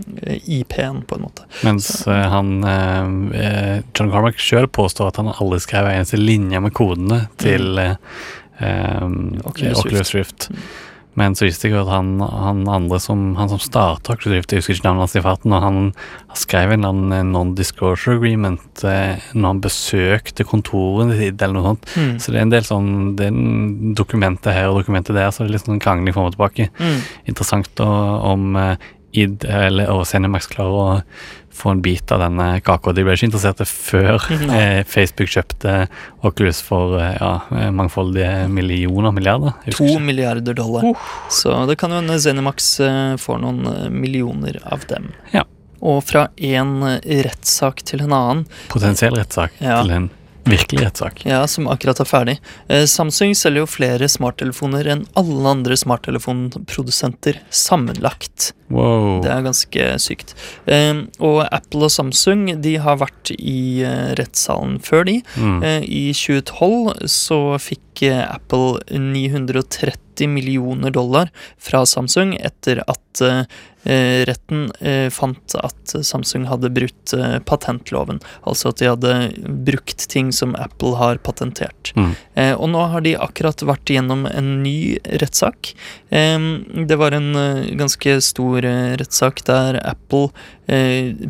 IP-en, 0.48 1.02
på 1.02 1.16
en 1.16 1.22
måte. 1.22 1.37
Mens 1.66 1.90
eh, 2.06 2.26
han 2.32 2.52
eh, 2.64 3.38
eh, 3.38 3.76
John 3.92 4.12
Carmack 4.12 4.40
sjøl 4.42 4.68
påstår 4.70 5.12
at 5.12 5.22
han 5.22 5.32
aldri 5.34 5.60
skrev 5.64 5.88
en 5.88 6.00
eneste 6.00 6.20
linje 6.20 6.60
med 6.64 6.74
kodene 6.76 7.24
til 7.40 7.80
eh, 7.82 7.96
eh, 8.60 9.00
Mm. 9.08 9.40
Oculus 9.44 9.78
Oculus, 9.84 10.14
Rift. 10.14 10.50
Mm. 10.50 10.62
Men 11.18 11.34
så 11.34 11.48
visste 11.48 11.66
jeg 11.66 11.74
at 11.80 11.88
han, 11.90 12.20
han 12.20 12.60
andre 12.70 13.00
som 13.02 13.32
Han 13.38 13.50
som 13.50 13.58
starta 13.62 14.14
Oculus 14.14 14.36
Rift, 14.36 14.52
jeg 14.52 14.62
husker 14.62 14.76
ikke 14.76 14.86
navnet 14.86 15.06
hans 15.06 15.16
i 15.18 15.22
farten, 15.24 15.54
og 15.56 15.64
han 15.64 15.78
skrev 16.38 16.74
en 16.76 16.86
eh, 16.86 17.24
non-disclosure 17.26 18.18
agreement 18.20 18.84
eh, 18.86 19.24
når 19.34 19.54
han 19.54 19.62
besøkte 19.64 20.46
kontorene 20.46 21.16
sitt, 21.18 21.40
eller 21.42 21.58
noe 21.58 21.72
sånt. 21.72 21.88
Mm. 21.96 22.12
Så 22.22 22.34
det 22.34 22.38
er 22.38 22.46
en 22.46 22.54
del 22.54 22.68
sånn 22.68 22.92
Det 23.18 23.30
er 23.30 23.40
dokumentet 23.98 24.54
her 24.54 24.70
og 24.70 24.82
dokumentet 24.82 25.18
der, 25.18 25.32
så 25.32 25.42
det 25.42 25.50
er 25.50 25.56
litt 25.56 25.66
sånn 25.66 25.82
krangling 25.82 26.14
fram 26.14 26.30
og 26.30 26.36
tilbake. 26.36 26.70
Mm. 26.78 27.02
Interessant 27.34 27.82
å, 27.82 27.90
om 28.34 28.54
eh, 28.60 28.88
id 29.16 29.44
eller 29.48 29.88
og 29.92 30.04
Cinemax 30.06 30.50
klarer 30.52 30.78
å 30.78 31.02
få 31.58 31.72
en 31.74 31.80
bit 31.82 32.12
av 32.14 32.20
denne 32.22 32.60
kaka. 32.62 32.92
De 32.94 33.02
ble 33.02 33.16
ikke 33.16 33.26
interesserte 33.30 33.64
før 33.66 34.20
eh, 34.54 34.84
Facebook 34.86 35.30
kjøpte 35.32 35.88
Oculus 36.28 36.60
for 36.62 36.98
eh, 37.02 37.16
ja, 37.18 37.32
eh, 37.50 37.70
mangfoldige 37.74 38.44
millioner, 38.52 39.10
milliarder. 39.16 39.56
To 39.74 39.88
milliarder 39.98 40.54
dollar. 40.54 40.86
Så 41.34 41.56
det 41.66 41.78
kan 41.80 41.90
jo 41.90 41.98
hende 42.02 42.20
Zenimax 42.22 42.68
eh, 42.86 43.16
får 43.18 43.40
noen 43.42 43.64
millioner 43.90 44.60
av 44.70 44.86
dem. 44.92 45.10
Ja. 45.34 45.42
Og 45.82 46.04
fra 46.06 46.28
en 46.36 46.76
eh, 46.86 47.00
rettssak 47.26 47.82
til 47.86 48.06
en 48.06 48.14
annen, 48.14 48.46
Potensiell 48.70 49.14
rettssak 49.18 49.58
Ja. 49.62 49.80
til 49.82 49.96
en 49.96 50.08
virkelig 50.50 50.84
rettssak. 50.86 51.24
ja, 51.26 51.46
som 51.46 51.68
akkurat 51.70 52.00
er 52.00 52.08
ferdig. 52.08 52.36
Eh, 52.68 52.84
Samsung 52.88 53.34
selger 53.36 53.64
jo 53.64 53.70
flere 53.70 54.08
smarttelefoner 54.10 54.88
enn 54.94 55.04
alle 55.18 55.52
andre 55.52 55.76
smarttelefonprodusenter 55.78 57.40
sammenlagt. 57.50 58.52
Wow. 58.68 59.22
Det 59.24 59.30
er 59.32 59.46
ganske 59.46 59.86
sykt. 60.02 60.34
Eh, 60.66 61.04
og 61.24 61.40
Apple 61.46 61.88
og 61.88 61.94
Samsung 61.94 62.48
de 62.62 62.76
har 62.82 63.00
vært 63.02 63.32
i 63.38 63.84
eh, 63.86 64.12
rettssalen 64.18 64.78
før, 64.84 65.06
de. 65.08 65.20
Mm. 65.38 65.62
I 65.84 66.04
2012 66.16 67.08
så 67.08 67.40
fikk 67.62 68.04
Apple 68.08 68.82
930 68.94 70.28
millioner 70.30 70.92
dollar 70.94 71.32
fra 71.62 71.84
Samsung 71.86 72.36
etter 72.38 72.82
at 72.86 73.22
retten 74.28 74.68
eh, 74.80 75.08
fant 75.10 75.54
at 75.56 75.94
Samsung 76.04 76.46
hadde 76.50 76.70
brutt 76.74 77.14
eh, 77.16 77.38
patentloven. 77.48 78.20
Altså 78.48 78.72
at 78.72 78.82
de 78.82 78.90
hadde 78.90 79.14
brukt 79.66 80.08
ting 80.12 80.32
som 80.34 80.54
Apple 80.60 80.96
har 81.00 81.20
patentert. 81.24 81.92
Mm. 81.96 82.12
Eh, 82.34 82.52
og 82.54 82.72
nå 82.74 82.84
har 82.92 83.04
de 83.06 83.16
akkurat 83.16 83.64
vært 83.64 83.92
gjennom 83.94 84.26
en 84.28 84.50
ny 84.62 84.98
rettssak. 85.22 85.72
Eh, 86.10 86.38
det 86.88 87.00
var 87.00 87.16
en 87.16 87.32
eh, 87.36 87.72
ganske 87.80 88.18
stor 88.24 88.64
eh, 88.64 88.94
rettssak 89.00 89.44
der 89.48 89.80
Apple 89.86 90.28
eh, 90.28 90.57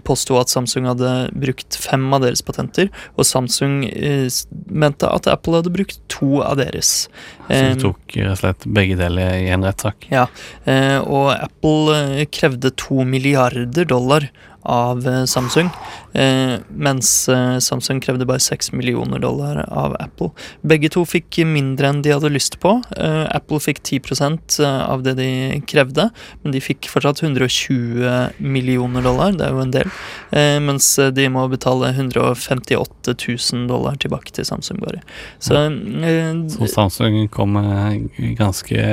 påsto 0.05 0.39
at 0.41 0.51
Samsung 0.51 0.89
hadde 0.91 1.13
brukt 1.39 1.77
fem 1.79 2.07
av 2.15 2.25
deres 2.25 2.43
patenter, 2.43 2.91
og 3.15 3.27
Samsung 3.29 3.85
eh, 3.87 4.27
mente 4.67 5.07
at 5.07 5.29
Apple 5.31 5.61
hadde 5.61 5.73
brukt 5.75 6.01
to 6.11 6.43
av 6.43 6.59
deres. 6.59 7.07
Så 7.47 7.61
de 7.63 7.77
du 7.79 7.85
tok 7.87 8.19
rett 8.19 8.35
og 8.35 8.41
slett 8.43 8.69
begge 8.79 8.99
deler 8.99 9.39
i 9.39 9.49
en 9.55 9.67
rettssak. 9.67 10.09
ja, 10.11 10.27
eh, 10.67 10.99
og 10.99 11.31
Apple 11.37 11.99
eh, 11.99 12.27
krevde 12.35 12.75
to 12.77 13.07
milliarder 13.07 13.89
dollar 13.89 14.29
av 14.69 15.07
eh, 15.09 15.25
Samsung, 15.25 15.71
eh, 16.13 16.59
mens 16.69 17.29
eh, 17.33 17.57
Samsung 17.65 18.01
krevde 18.05 18.27
bare 18.29 18.43
6 18.45 18.73
millioner 18.77 19.19
dollar 19.23 19.63
av 19.69 19.97
Apple. 20.01 20.31
Begge 20.63 20.91
to 20.93 21.05
fikk 21.09 21.41
mindre 21.49 21.89
enn 21.89 22.03
de 22.05 22.13
hadde 22.13 22.31
lyst 22.33 22.59
på. 22.61 22.75
Eh, 22.97 23.25
Apple 23.33 23.61
fikk 23.65 23.81
10% 23.87 24.59
av 24.69 25.03
det 25.07 25.15
de 25.19 25.29
krevde, 25.69 26.11
men 26.43 26.53
de 26.55 26.61
fikk 26.63 26.89
fortsatt 26.93 27.23
120 27.25 28.35
millioner 28.45 29.03
dollar, 29.05 29.33
det 29.39 29.47
er 29.49 29.55
jo 29.57 29.63
en 29.65 29.73
del, 29.75 29.91
eh, 30.37 30.59
mens 30.61 30.91
de 31.17 31.29
må 31.33 31.47
betale 31.51 31.91
158 31.97 33.15
000 33.17 33.67
dollar 33.71 33.97
tilbake 34.01 34.33
til 34.37 34.45
Samsung 34.49 34.81
bare. 34.85 35.01
Så, 35.41 35.55
eh, 35.57 36.45
Så 36.53 36.69
Samsung 36.75 37.29
kommer 37.29 37.97
ganske 38.37 38.85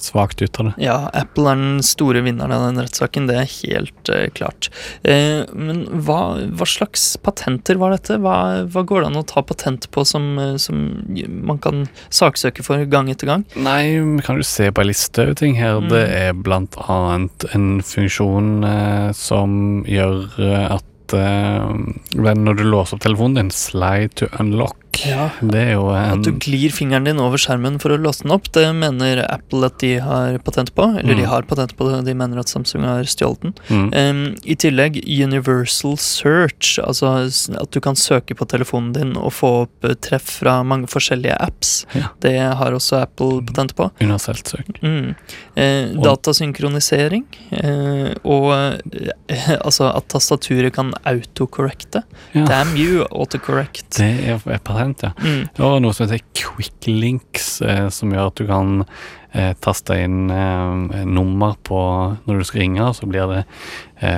svakt 0.00 0.42
ut 0.42 0.60
av 0.60 0.70
det. 0.72 0.74
ja, 0.86 1.10
Apple 1.14 1.50
er 1.52 1.56
den 1.56 1.82
store 1.82 2.22
vinneren 2.24 2.52
av 2.52 2.66
den 2.70 2.82
rettssaken, 2.84 3.26
det 3.28 3.36
er 3.36 3.48
helt 3.68 4.10
klart. 4.34 4.68
Eh, 5.02 5.42
men 5.54 5.82
hva, 6.06 6.20
hva 6.54 6.66
slags 6.68 7.16
patenter 7.22 7.80
var 7.80 7.94
dette? 7.94 8.18
Hva, 8.22 8.36
hva 8.70 8.84
går 8.86 9.02
det 9.02 9.10
an 9.10 9.20
å 9.22 9.24
ta 9.26 9.42
patent 9.46 9.88
på 9.94 10.04
som, 10.06 10.28
eh, 10.38 10.54
som 10.62 11.02
man 11.42 11.58
kan 11.62 11.86
saksøke 12.14 12.64
for 12.66 12.84
gang 12.90 13.10
etter 13.12 13.30
gang? 13.30 13.46
Nei, 13.56 13.98
vi 13.98 14.22
kan 14.26 14.38
jo 14.38 14.46
se 14.46 14.70
på 14.70 14.84
en 14.84 14.90
liste 14.90 15.26
over 15.26 15.38
ting 15.38 15.58
her. 15.58 15.80
Mm. 15.82 15.90
Det 15.92 16.04
er 16.20 16.38
blant 16.38 16.78
annet 16.86 17.48
en 17.56 17.68
funksjon 17.86 18.62
eh, 18.68 19.10
som 19.16 19.82
gjør 19.88 20.22
eh, 20.38 20.76
at 20.78 21.16
eh, 21.18 21.74
når 22.22 22.60
du 22.60 22.64
låser 22.68 22.96
opp 22.96 23.04
telefonen 23.04 23.40
din, 23.40 23.52
slide 23.54 24.14
to 24.20 24.30
unlock, 24.40 24.78
Ja, 25.06 25.30
Det 25.40 25.58
er 25.58 25.72
jo 25.72 25.86
en 25.90 26.18
At 26.20 26.22
du 26.26 26.32
glir 26.38 26.70
fingeren 26.70 27.04
din 27.04 27.18
over 27.18 27.36
skjermen 27.40 27.78
for 27.80 27.90
å 27.90 27.98
låse 27.98 28.22
den 28.22 28.32
opp, 28.32 28.50
det 28.52 28.66
mener 28.76 29.22
Apple 29.24 29.64
at 29.66 29.78
de 29.80 29.94
har 30.04 30.36
patent 30.44 30.74
på. 30.76 30.84
Eller 30.98 31.14
de 31.16 31.22
Mm. 31.22 31.28
har 31.30 31.42
patent 31.42 31.76
på 31.76 31.88
det, 31.90 32.04
de 32.04 32.14
mener 32.14 32.38
at 32.38 32.48
Samsung 32.48 32.82
har 32.84 33.02
stjålet 33.04 33.40
den. 33.42 33.54
mm, 33.68 33.88
Um, 33.92 34.36
I 34.44 34.54
tillegg 34.54 35.00
universal 35.24 35.96
search, 35.96 36.78
altså 36.82 37.26
at 37.60 37.70
du 37.70 37.80
kan 37.80 37.94
søke 37.94 38.34
på 38.36 38.46
telefonen 38.46 38.92
din 38.92 39.16
og 39.16 39.32
få 39.32 39.62
opp 39.62 39.84
eh, 39.84 39.94
treff 39.94 40.22
fra 40.42 40.62
mange 40.62 40.86
forskjellige 40.88 41.36
apps. 41.40 41.86
Ja. 41.94 42.08
Det 42.20 42.36
har 42.38 42.72
også 42.72 43.02
Apple 43.02 43.42
patent 43.42 43.74
på. 43.74 43.90
universelt 44.00 44.46
søk. 44.46 44.82
Mm. 44.82 45.14
Uh, 45.56 46.02
datasynkronisering. 46.02 47.24
uh, 47.52 48.12
og 48.24 48.52
uh, 48.52 49.08
altså 49.66 49.88
at 49.96 50.08
tastaturet 50.08 50.72
kan 50.74 50.92
autocorrecte. 51.04 52.02
Ja, 52.34 52.44
Damn 52.46 52.76
you, 52.76 53.04
autocorrect. 53.10 53.96
det 53.98 54.28
er 54.28 54.40
et 54.52 54.64
ja. 55.04 55.12
Mm. 55.22 55.42
Og 55.64 55.76
noe 55.84 55.96
som 55.96 56.06
heter 56.06 56.24
quicklinks, 56.36 57.48
eh, 57.66 57.88
som 57.94 58.12
gjør 58.12 58.30
at 58.30 58.40
du 58.40 58.46
kan 58.48 58.84
eh, 59.32 59.52
taste 59.62 59.96
inn 60.02 60.30
eh, 60.32 61.04
nummer 61.08 61.56
på 61.64 61.80
når 62.26 62.42
du 62.42 62.48
skal 62.48 62.64
ringe, 62.64 62.84
og 62.84 62.96
så 62.98 63.08
blir 63.10 63.30
det 63.30 63.42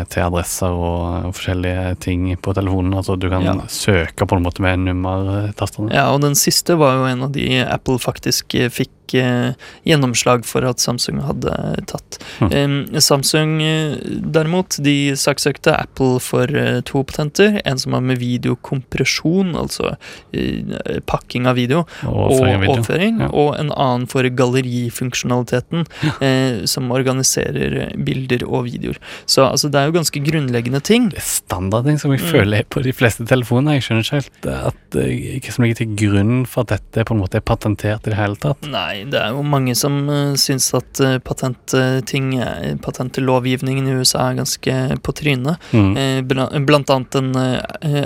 til 0.09 0.23
adresser 0.25 0.73
og, 0.73 1.29
og 1.29 1.35
forskjellige 1.37 1.99
ting 2.01 2.27
på 2.41 2.55
telefonen. 2.57 2.95
Altså 2.99 3.19
du 3.21 3.29
kan 3.31 3.43
Ja. 3.45 3.55
søke 3.69 4.27
på 4.27 4.37
en 4.39 4.45
måte 4.47 4.61
med 4.65 4.79
nummertastene. 4.87 5.93
Ja, 5.93 6.09
og 6.15 6.23
den 6.25 6.35
siste 6.35 6.77
var 6.81 6.97
jo 6.97 7.05
en 7.11 7.23
av 7.29 7.33
de 7.33 7.61
Apple 7.65 7.99
faktisk 8.01 8.55
eh, 8.57 8.71
fikk 8.73 8.91
eh, 9.21 9.53
gjennomslag 9.87 10.45
for 10.49 10.65
at 10.65 10.81
Samsung 10.81 11.21
hadde 11.27 11.53
tatt. 11.91 12.19
Hm. 12.41 12.49
Eh, 12.95 13.01
Samsung 13.05 13.61
eh, 13.63 13.97
derimot, 14.25 14.79
de 14.83 15.13
saksøkte 15.21 15.75
Apple 15.77 16.19
for 16.25 16.49
eh, 16.49 16.81
to 16.89 17.03
patenter. 17.05 17.61
En 17.69 17.79
som 17.79 17.93
har 17.93 18.01
med 18.01 18.19
videokompresjon, 18.23 19.53
altså 19.61 19.97
eh, 20.33 20.99
pakking 21.07 21.47
av 21.51 21.57
video, 21.61 21.85
Og 22.07 22.33
og 22.33 22.47
video. 22.47 22.73
overføring, 22.73 23.21
Ja. 23.21 23.29
og 23.33 23.59
en 23.61 23.71
annen 23.77 24.07
for 24.09 24.23
gallerifunksjonaliteten, 24.25 25.85
eh, 26.21 26.65
som 26.67 26.91
organiserer 26.95 27.93
bilder 28.05 28.45
og 28.49 28.65
videoer. 28.71 28.99
Så 29.27 29.45
altså, 29.51 29.71
det 29.75 29.81
er 29.83 29.91
jo 29.91 29.97
ganske 29.99 30.21
grunnleggende 30.25 30.81
ting. 30.87 31.09
Det 31.13 31.19
er 31.19 31.27
standardting 31.27 31.99
som 32.01 32.13
jeg 32.15 32.23
Mm. 32.23 32.31
føler 32.31 32.59
er 32.63 32.67
på 32.71 32.83
de 32.85 32.93
fleste 32.95 33.27
telefoner. 33.27 33.75
Jeg 33.77 33.83
skjønner 33.89 34.05
ikke 34.07 34.19
helt 34.21 34.47
eh, 34.47 34.67
at, 34.71 34.99
eh, 35.03 35.41
hva 35.43 35.53
som 35.53 35.65
ligger 35.65 35.81
til 35.83 35.95
grunn 35.99 36.47
for 36.47 36.63
at 36.65 36.73
dette 36.79 37.05
på 37.09 37.15
en 37.17 37.21
måte 37.21 37.37
er 37.41 37.45
patentert 37.45 38.07
i 38.07 38.11
det 38.15 38.19
hele 38.19 38.37
tatt. 38.41 38.63
Nei, 38.71 39.05
det 39.11 39.19
er 39.21 39.35
jo 39.35 39.43
mange 39.43 39.75
som 39.77 39.99
uh, 40.09 40.35
syns 40.39 40.71
at 40.79 41.01
uh, 41.03 41.19
patentting, 41.19 42.31
uh, 42.41 42.77
patentlovgivningen 42.85 43.89
i 43.91 43.97
USA 43.99 44.31
er 44.31 44.39
ganske 44.41 44.77
på 45.03 45.15
trynet. 45.19 45.59
Mm. 45.75 45.91
Uh, 45.99 46.21
bla- 46.23 46.49
blant 46.65 46.91
annet 46.95 47.11
den 47.19 47.35
uh, 47.35 47.61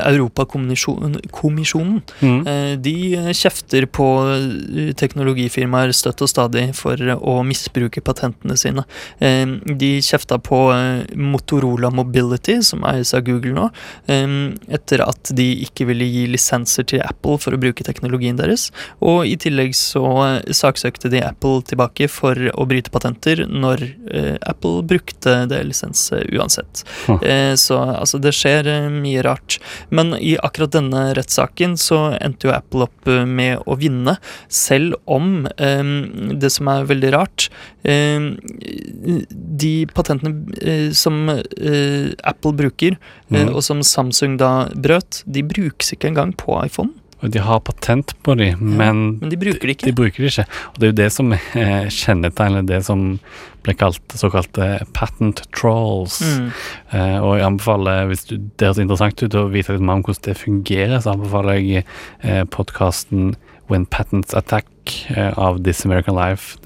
Europakommisjonen. 0.09 2.03
Mm. 2.23 2.47
Eh, 2.47 2.77
de 2.81 2.95
eh, 3.17 3.31
kjefter 3.37 3.87
på 3.91 4.07
eh, 4.33 4.93
teknologifirmaer 4.99 5.93
støtt 5.97 6.23
og 6.25 6.31
stadig 6.31 6.69
for 6.79 6.99
eh, 7.01 7.15
å 7.19 7.39
misbruke 7.47 8.03
patentene 8.05 8.57
sine. 8.59 8.85
Eh, 9.21 9.45
de 9.79 9.91
kjefta 10.05 10.39
på 10.43 10.61
eh, 10.75 11.05
Motorola 11.59 11.91
Mobility, 11.91 12.63
som 12.63 12.85
eies 12.87 13.15
av 13.15 13.25
Google 13.27 13.55
nå, 13.57 13.67
etter 14.09 15.03
at 15.03 15.31
de 15.35 15.47
ikke 15.65 15.87
ville 15.89 16.07
gi 16.07 16.27
lisenser 16.31 16.87
til 16.89 17.03
Apple 17.03 17.39
for 17.43 17.55
å 17.55 17.61
bruke 17.61 17.85
teknologien 17.87 18.39
deres. 18.39 18.69
Og 19.01 19.27
i 19.27 19.37
tillegg 19.41 19.75
så 19.77 20.05
eh, 20.25 20.53
saksøkte 20.55 21.11
de 21.13 21.23
Apple 21.25 21.63
tilbake 21.67 22.09
for 22.13 22.37
å 22.55 22.67
bryte 22.69 22.93
patenter 22.95 23.45
når 23.49 23.85
eh, 24.13 24.37
Apple 24.49 24.85
brukte 24.89 25.47
det 25.51 25.63
lisenset 25.69 26.31
uansett. 26.35 26.85
Eh, 27.23 27.55
så 27.59 27.81
altså, 27.99 28.21
det 28.23 28.35
skjer 28.37 28.71
mye 28.95 29.25
rart. 29.27 29.59
Men 29.91 30.15
i 30.19 30.37
akkurat 30.39 30.77
denne 30.77 31.09
rettssaken 31.19 31.77
så 31.81 32.15
endte 32.19 32.49
jo 32.49 32.55
Apple 32.55 32.89
opp 32.89 33.11
med 33.29 33.65
å 33.67 33.79
vinne, 33.79 34.19
selv 34.49 34.99
om 35.09 35.47
det 35.59 36.51
som 36.53 36.69
er 36.71 36.87
veldig 36.89 37.11
rart 37.15 37.47
De 37.89 39.73
patentene 39.95 40.93
som 40.97 41.31
eh, 41.57 42.13
Apple 42.25 42.53
bruker, 42.53 42.97
Mm. 43.31 43.55
og 43.55 43.63
som 43.63 43.83
Samsung 43.83 44.39
da 44.39 44.69
brøt, 44.75 45.23
de 45.27 45.43
brukes 45.43 45.93
ikke 45.93 46.09
engang 46.09 46.33
på 46.37 46.57
iPhone. 46.65 46.91
Og 47.21 47.33
de 47.35 47.41
har 47.43 47.59
patent 47.61 48.13
på 48.23 48.37
de, 48.39 48.53
men 48.61 49.19
Men 49.21 49.29
de 49.29 49.37
bruker 49.37 49.67
de 49.67 49.75
ikke. 49.75 49.93
bruker 49.93 50.23
de 50.23 50.29
ikke. 50.31 50.45
Og 50.71 50.79
det 50.79 50.87
er 50.87 50.93
jo 50.93 50.97
det 51.03 51.09
som 51.13 51.33
eh, 51.33 51.89
kjennetegner 51.91 52.65
det 52.65 52.85
som 52.87 53.19
ble 53.67 53.75
kalt 53.75 53.99
såkalte 54.15 54.87
patent 54.95 55.43
trolls. 55.53 56.21
Mm. 56.23 56.53
Eh, 56.95 57.19
og 57.19 57.37
jeg 57.41 57.47
anbefaler, 57.49 58.07
hvis 58.07 58.25
du, 58.31 58.37
det 58.39 58.69
høres 58.69 58.79
interessant 58.79 59.21
ut 59.27 59.35
å 59.35 59.49
vite 59.51 59.73
litt 59.75 59.83
mer 59.83 59.99
om 59.99 60.03
hvordan 60.07 60.23
det 60.31 60.37
fungerer, 60.39 61.01
så 61.03 61.17
anbefaler 61.17 61.59
jeg 61.59 61.85
eh, 62.23 62.45
podkasten 62.45 63.35
When 63.69 63.85
Patents 63.85 64.33
Attack 64.33 64.65
eh, 65.15 65.33
av 65.39 65.63
This 65.65 65.85
American 65.87 66.17
Life. 66.19 66.59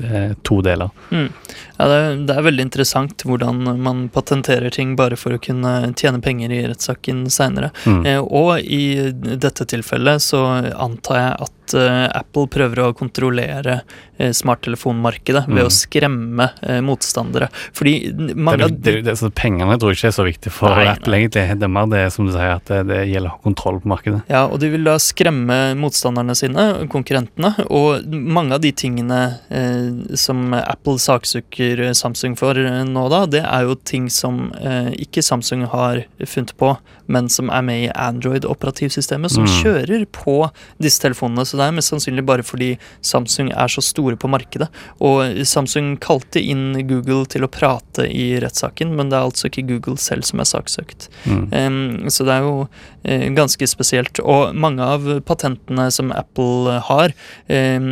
To 0.43 0.61
deler. 0.63 0.91
Mm. 1.11 1.29
Ja, 1.77 1.87
det, 1.89 1.95
er, 1.95 2.17
det 2.27 2.35
er 2.37 2.47
veldig 2.47 2.65
interessant 2.69 3.25
hvordan 3.27 3.63
man 3.83 4.05
patenterer 4.13 4.71
ting 4.75 4.95
bare 4.99 5.17
for 5.19 5.35
å 5.35 5.41
kunne 5.43 5.93
tjene 5.99 6.21
penger 6.23 6.53
i 6.55 6.61
rettssaken 6.69 7.25
seinere. 7.33 7.73
Mm. 7.87 8.03
Eh, 8.07 8.21
og 8.23 8.61
i 8.61 9.11
dette 9.13 9.67
tilfellet 9.69 10.23
så 10.23 10.45
antar 10.73 11.21
jeg 11.21 11.35
at 11.49 11.59
eh, 11.75 12.07
Apple 12.19 12.49
prøver 12.53 12.83
å 12.85 12.93
kontrollere 12.97 13.81
eh, 14.19 14.33
smarttelefonmarkedet 14.35 15.47
ved 15.49 15.63
Mm. 15.63 15.67
å 15.67 15.73
skremme 15.73 16.47
eh, 16.63 16.81
motstandere. 16.85 17.49
Fordi 17.77 18.13
mange 18.35 18.69
det, 18.69 18.81
det, 18.83 18.95
det, 19.07 19.15
det, 19.21 19.31
pengene 19.39 19.77
tror 19.79 19.93
jeg 19.93 19.99
ikke 20.01 20.11
er 20.11 20.17
så 20.19 20.27
viktig 20.27 20.53
for 20.55 20.75
Nei, 20.77 20.87
Apple, 20.93 21.17
egentlig. 21.19 21.45
Det 21.61 21.67
er 21.69 21.73
mer 21.73 21.87
det 21.93 22.03
som 22.15 22.27
du 22.27 22.33
sier, 22.35 22.57
at 22.57 22.73
det, 22.89 23.01
gjelder 23.11 23.31
å 23.31 23.35
ha 23.37 23.43
kontroll 23.45 23.81
på 23.83 23.91
markedet. 23.93 24.23
Ja, 24.33 24.45
og 24.47 24.61
de 24.63 24.71
vil 24.75 24.85
da 24.87 24.97
skremme 25.03 25.59
motstanderne 25.79 26.35
sine, 26.39 26.67
konkurrentene. 26.93 27.53
Og 27.71 28.07
mange 28.13 28.57
av 28.59 28.63
de 28.65 28.73
tingene 28.73 29.21
eh, 29.51 30.17
som 30.19 30.53
Apple 30.57 30.99
saksøker 31.03 31.85
Samsung 31.97 32.37
for 32.39 32.55
nå, 32.57 33.07
da, 33.13 33.25
det 33.27 33.43
er 33.45 33.67
jo 33.69 33.77
ting 33.89 34.09
som 34.13 34.51
eh, 34.61 34.93
ikke 35.05 35.23
Samsung 35.25 35.67
har 35.73 36.05
funnet 36.27 36.55
på, 36.61 36.75
men 37.13 37.29
som 37.33 37.51
er 37.53 37.65
med 37.67 37.85
i 37.87 37.91
Android-operativsystemet, 37.93 39.31
som 39.31 39.43
Mm. 39.45 39.53
kjører 39.63 40.05
på 40.13 40.51
disse 40.81 41.01
telefonene. 41.03 41.45
Så 41.53 41.61
det 41.61 41.67
er 41.69 41.75
mest 41.77 41.93
sannsynlig 41.93 42.25
bare 42.25 42.45
fordi 42.47 42.71
Samsung 43.05 43.51
er 43.53 43.69
så 43.73 43.83
store 43.85 44.17
på 44.17 44.31
markedet. 44.33 44.71
Og 45.05 45.43
Samsung 45.49 45.95
kalte 46.01 46.41
inn 46.41 46.79
Google 46.89 47.27
til 47.29 47.45
å 47.45 47.51
prate 47.53 48.07
i 48.09 48.31
rettssaken, 48.41 48.95
men 48.97 49.13
det 49.13 49.19
er 49.19 49.29
altså 49.29 49.51
ikke 49.51 49.67
Google 49.69 50.01
selv 50.01 50.25
som 50.25 50.41
er 50.41 50.49
saksøkt. 50.49 51.11
Mm. 51.29 51.45
Um, 51.53 52.11
så 52.13 52.25
det 52.25 52.39
er 52.39 52.47
jo 52.47 52.55
uh, 52.65 53.27
ganske 53.37 53.69
spesielt. 53.69 54.23
Og 54.25 54.57
mange 54.57 54.87
av 54.87 55.05
patentene 55.29 55.91
som 55.93 56.13
Apple 56.17 56.79
har, 56.89 57.13
um, 57.53 57.91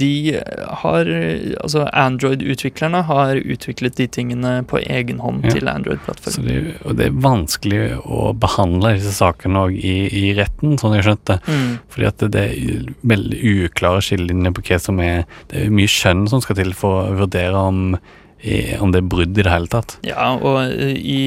de 0.00 0.12
har 0.80 1.08
Altså 1.60 1.84
Android-utviklerne 1.96 3.02
har 3.08 3.38
utviklet 3.40 3.96
de 3.98 4.06
tingene 4.12 4.52
på 4.68 4.80
egen 4.80 5.20
hånd 5.20 5.44
Ja. 5.44 5.50
til 5.54 5.68
Android-plattformen. 5.68 6.46
det, 6.46 6.74
og 6.84 6.96
det 6.96 7.06
er 7.10 7.16
vanskelig 7.24 7.82
å 8.04 8.32
behandle 8.36 8.94
disse 8.96 9.12
sakene 9.18 9.66
òg 9.66 9.76
i, 9.76 9.96
i 10.08 10.24
retten, 10.38 10.76
sånn 10.80 10.96
jeg 10.96 11.06
skjønte. 11.08 11.38
Mm. 11.46 11.78
Fordi 11.92 12.06
at 12.08 12.24
det, 12.24 12.30
det 12.34 12.44
veldig 13.06 13.40
uklare 13.66 14.02
skillelinjer 14.04 14.56
på 14.56 14.64
hva 14.68 14.80
som 14.82 15.00
er 15.04 15.22
Det 15.50 15.66
er 15.66 15.74
mye 15.74 15.90
skjønn 15.90 16.26
som 16.30 16.42
skal 16.44 16.58
til 16.60 16.74
for 16.76 17.04
å 17.04 17.14
vurdere 17.22 17.62
om, 17.70 17.94
om 18.80 18.92
det 18.92 19.02
er 19.02 19.10
brudd 19.14 19.36
i 19.36 19.44
det 19.44 19.52
hele 19.52 19.70
tatt. 19.70 19.98
Ja, 20.06 20.32
og 20.36 20.62
eh, 20.66 20.96
i 20.96 21.22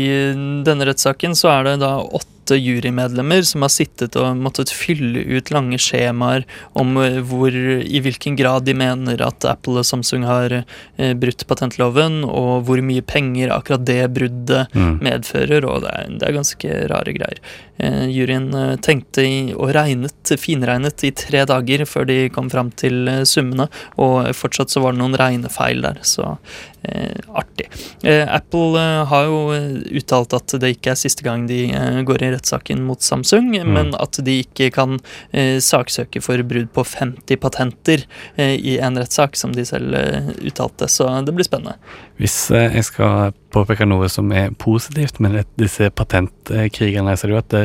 denne 0.68 0.90
rettssaken 0.90 1.38
så 1.40 1.52
er 1.58 1.70
det 1.70 1.76
da 1.86 1.96
åtte 2.04 2.30
jurymedlemmer 2.52 3.44
som 3.48 3.64
har 3.64 3.72
sittet 3.72 4.18
og 4.20 4.40
måttet 4.44 4.72
fylle 4.74 5.24
ut 5.38 5.52
lange 5.54 5.80
skjemaer 5.80 6.44
om 6.80 6.98
eh, 7.02 7.20
hvor, 7.24 7.54
i 7.54 8.02
hvilken 8.04 8.36
grad 8.40 8.68
de 8.68 8.76
mener 8.78 9.22
at 9.24 9.46
Apple 9.48 9.80
og 9.82 9.88
Samsung 9.88 10.26
har 10.28 10.58
eh, 10.64 11.14
brutt 11.16 11.46
patentloven, 11.48 12.24
og 12.28 12.66
hvor 12.68 12.82
mye 12.84 13.04
penger 13.06 13.54
akkurat 13.56 13.86
det 13.88 14.02
bruddet 14.14 14.70
Mm. 14.74 14.98
medfører, 15.04 15.66
og 15.70 15.84
det 15.84 15.92
er, 15.92 16.10
det 16.20 16.28
er 16.28 16.36
ganske 16.36 16.76
rare 16.90 17.14
greier. 17.16 17.40
Uh, 17.82 18.06
juryen 18.10 18.52
tenkte 18.86 19.24
i, 19.26 19.38
og 19.54 19.72
regnet, 19.76 20.34
finregnet 20.40 21.04
i 21.08 21.12
tre 21.18 21.42
dager 21.50 21.84
før 21.90 22.06
de 22.10 22.18
kom 22.34 22.50
fram 22.54 22.70
til 22.80 23.10
summene, 23.28 23.68
og 24.02 24.30
fortsatt 24.38 24.74
så 24.74 24.84
var 24.84 24.94
det 24.94 25.02
noen 25.02 25.18
regnefeil 25.20 25.82
der, 25.84 26.00
så 26.06 26.36
eh, 26.84 27.18
artig. 27.34 27.70
Eh, 28.04 28.24
Apple 28.28 28.80
eh, 28.80 29.04
har 29.10 29.28
jo 29.30 29.40
uttalt 30.00 30.36
at 30.38 30.56
det 30.62 30.76
ikke 30.78 30.94
er 30.94 31.00
siste 31.00 31.26
gang 31.26 31.48
de 31.50 31.66
går 32.08 32.28
i 32.28 32.33
rettssaken 32.34 32.84
mot 32.88 33.02
Samsung, 33.04 33.52
men 33.64 33.94
at 34.00 34.20
de 34.26 34.40
ikke 34.44 34.70
kan 34.76 34.98
eh, 35.32 35.60
saksøke 35.64 36.22
for 36.24 36.42
brudd 36.48 36.72
på 36.76 36.86
50 36.88 37.40
patenter 37.42 38.06
eh, 38.36 38.56
i 38.58 38.78
en 38.84 39.00
rettssak, 39.00 39.38
som 39.40 39.54
de 39.56 39.66
selv 39.68 39.96
eh, 39.98 40.34
uttalte, 40.44 40.90
så 40.92 41.10
det 41.26 41.36
blir 41.36 41.48
spennende. 41.48 41.78
Hvis 42.22 42.52
eh, 42.54 42.76
jeg 42.78 42.86
skal 42.86 43.34
påpeke 43.54 43.88
noe 43.90 44.08
som 44.12 44.32
er 44.36 44.54
positivt 44.62 45.20
med 45.24 45.40
disse 45.60 45.90
patentkrigene, 45.98 47.16
så 47.18 47.26
er 47.26 47.32
det 47.32 47.36
jo 47.36 47.42
at 47.42 47.54
det 47.54 47.64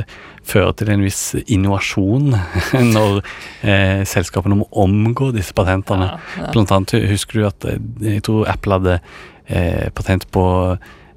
fører 0.48 0.76
til 0.78 0.92
en 0.92 1.04
viss 1.04 1.22
innovasjon 1.44 2.32
når 2.94 3.20
eh, 3.62 4.04
selskapene 4.08 4.60
må 4.62 4.68
omgå 4.72 5.32
disse 5.36 5.56
patentene. 5.56 6.14
Ja, 6.14 6.44
ja. 6.44 6.52
Blant 6.54 6.72
annet 6.74 6.96
husker 7.12 7.40
du 7.40 7.48
at 7.50 7.68
eh, 7.68 7.82
jeg 8.14 8.24
tror 8.28 8.48
Apple 8.50 8.80
hadde 8.80 9.00
patent 9.96 10.26
på 10.28 10.42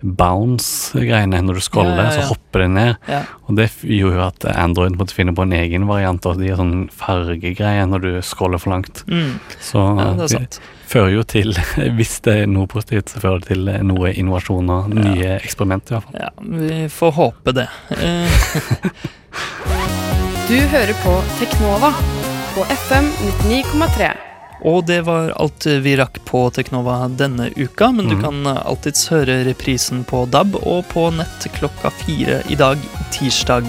bounce-greiene. 0.01 1.41
Når 1.45 1.53
du 1.59 1.61
scroller, 1.63 1.97
Ja, 1.97 2.03
ja, 2.03 2.11
ja. 2.15 2.21
så 2.21 2.27
hopper 2.33 2.59
det 2.65 2.69
ned. 2.75 2.95
Og 3.47 3.55
det 3.57 3.69
gjorde 3.83 4.15
jo 4.17 4.23
at 4.25 4.45
Android 4.55 4.97
måtte 4.99 5.13
finne 5.17 5.33
på 5.37 5.43
en 5.45 5.53
egen 5.53 5.87
variant. 5.89 6.25
Og 6.25 6.37
de 6.41 6.51
sånn 6.57 6.89
fargegreier 6.93 7.87
når 7.89 7.99
du 8.05 8.11
scroller 8.25 8.59
for 8.61 8.73
langt. 8.75 9.03
Mm. 9.07 9.39
Så 9.59 9.85
det 10.17 10.29
det 10.31 10.59
fører 10.91 11.13
jo 11.15 11.23
til, 11.23 11.53
hvis 11.97 12.17
det 12.25 12.33
er 12.43 12.47
noe 12.51 12.67
positivt, 12.67 13.09
så 13.13 13.21
fører 13.23 13.39
det 13.45 13.53
til 13.53 13.69
noe 13.87 14.11
innovasjon 14.11 14.69
og 14.75 14.89
nye 14.95 15.37
eksperimenter, 15.39 15.95
i 15.95 15.99
hvert 15.99 16.09
fall. 16.09 16.19
Ja, 16.19 16.31
vi 16.67 16.81
får 16.91 17.11
håpe 17.21 17.53
det. 17.61 17.67
Eh, 18.01 18.27
Du 20.51 20.57
hører 20.67 20.91
på 20.99 21.13
Teknova 21.39 21.93
på 22.51 22.65
FM 22.67 23.05
99,3. 23.47 24.09
Og 24.61 24.85
det 24.85 25.01
var 25.07 25.31
alt 25.41 25.65
vi 25.65 25.95
rakk 25.97 26.19
på 26.25 26.43
Teknova 26.53 27.07
denne 27.17 27.49
uka, 27.57 27.91
men 27.91 28.07
du 28.09 28.15
Mhm. 28.15 28.21
kan 28.21 28.47
alltids 28.57 29.07
høre 29.09 29.43
reprisen 29.45 30.03
på 30.05 30.25
DAB 30.29 30.55
og 30.61 30.85
på 30.89 31.09
nett 31.15 31.47
klokka 31.57 31.89
fire 31.91 32.43
i 32.49 32.55
dag, 32.55 32.77
tirsdag. 33.11 33.65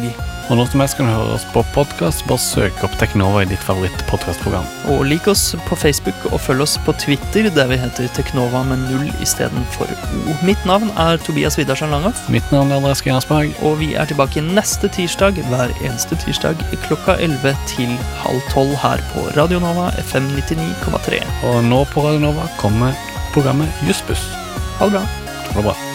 Og 0.52 0.58
når 0.58 0.66
som 0.68 0.82
helst 0.82 0.98
kan 0.98 1.06
du 1.08 1.12
høre 1.14 1.36
oss 1.38 1.46
på 1.48 1.62
podkast. 1.72 2.26
Bare 2.28 2.42
søk 2.44 2.82
opp 2.84 2.92
Teknova 3.00 3.40
i 3.40 3.48
ditt 3.48 3.62
favoritt-podkastprogram. 3.64 4.66
Og 4.92 5.06
lik 5.08 5.24
oss 5.32 5.54
på 5.64 5.78
Facebook 5.80 6.26
og 6.28 6.42
følg 6.44 6.66
oss 6.66 6.74
på 6.84 6.92
Twitter, 7.00 7.48
der 7.56 7.70
vi 7.70 7.78
heter 7.80 8.10
Teknova 8.12 8.60
med 8.68 8.82
null 8.90 9.06
istedenfor 9.24 9.88
O. 9.88 10.34
Mitt 10.44 10.60
navn 10.68 10.90
er 11.00 11.16
Tobias 11.24 11.56
Widersen 11.56 11.88
Langhoff, 11.94 12.20
Mitt 12.28 12.52
navn 12.52 12.68
er 12.68 12.82
Andreas 12.82 13.00
Gjernsberg. 13.00 13.54
og 13.64 13.78
vi 13.80 13.94
er 13.94 14.04
tilbake 14.10 14.44
neste 14.44 14.92
tirsdag, 14.92 15.40
hver 15.48 15.72
eneste 15.80 16.20
tirsdag 16.20 16.60
klokka 16.84 17.16
11 17.16 17.56
til 17.72 17.96
halv 18.20 18.44
tolv 18.52 18.76
her 18.82 19.00
på 19.14 19.24
Radio 19.38 19.62
Nova 19.62 19.88
FM 20.04 20.28
99,3. 20.36 21.22
Og 21.48 21.64
nå 21.64 21.80
på 21.94 22.04
Radio 22.04 22.20
Nova 22.26 22.44
kommer 22.60 22.92
programmet 23.32 23.72
Jussbuss. 23.88 24.28
Ha 24.76 24.90
det 24.90 24.98
bra. 24.98 25.06
Ha 25.48 25.56
det 25.56 25.64
bra. 25.70 25.91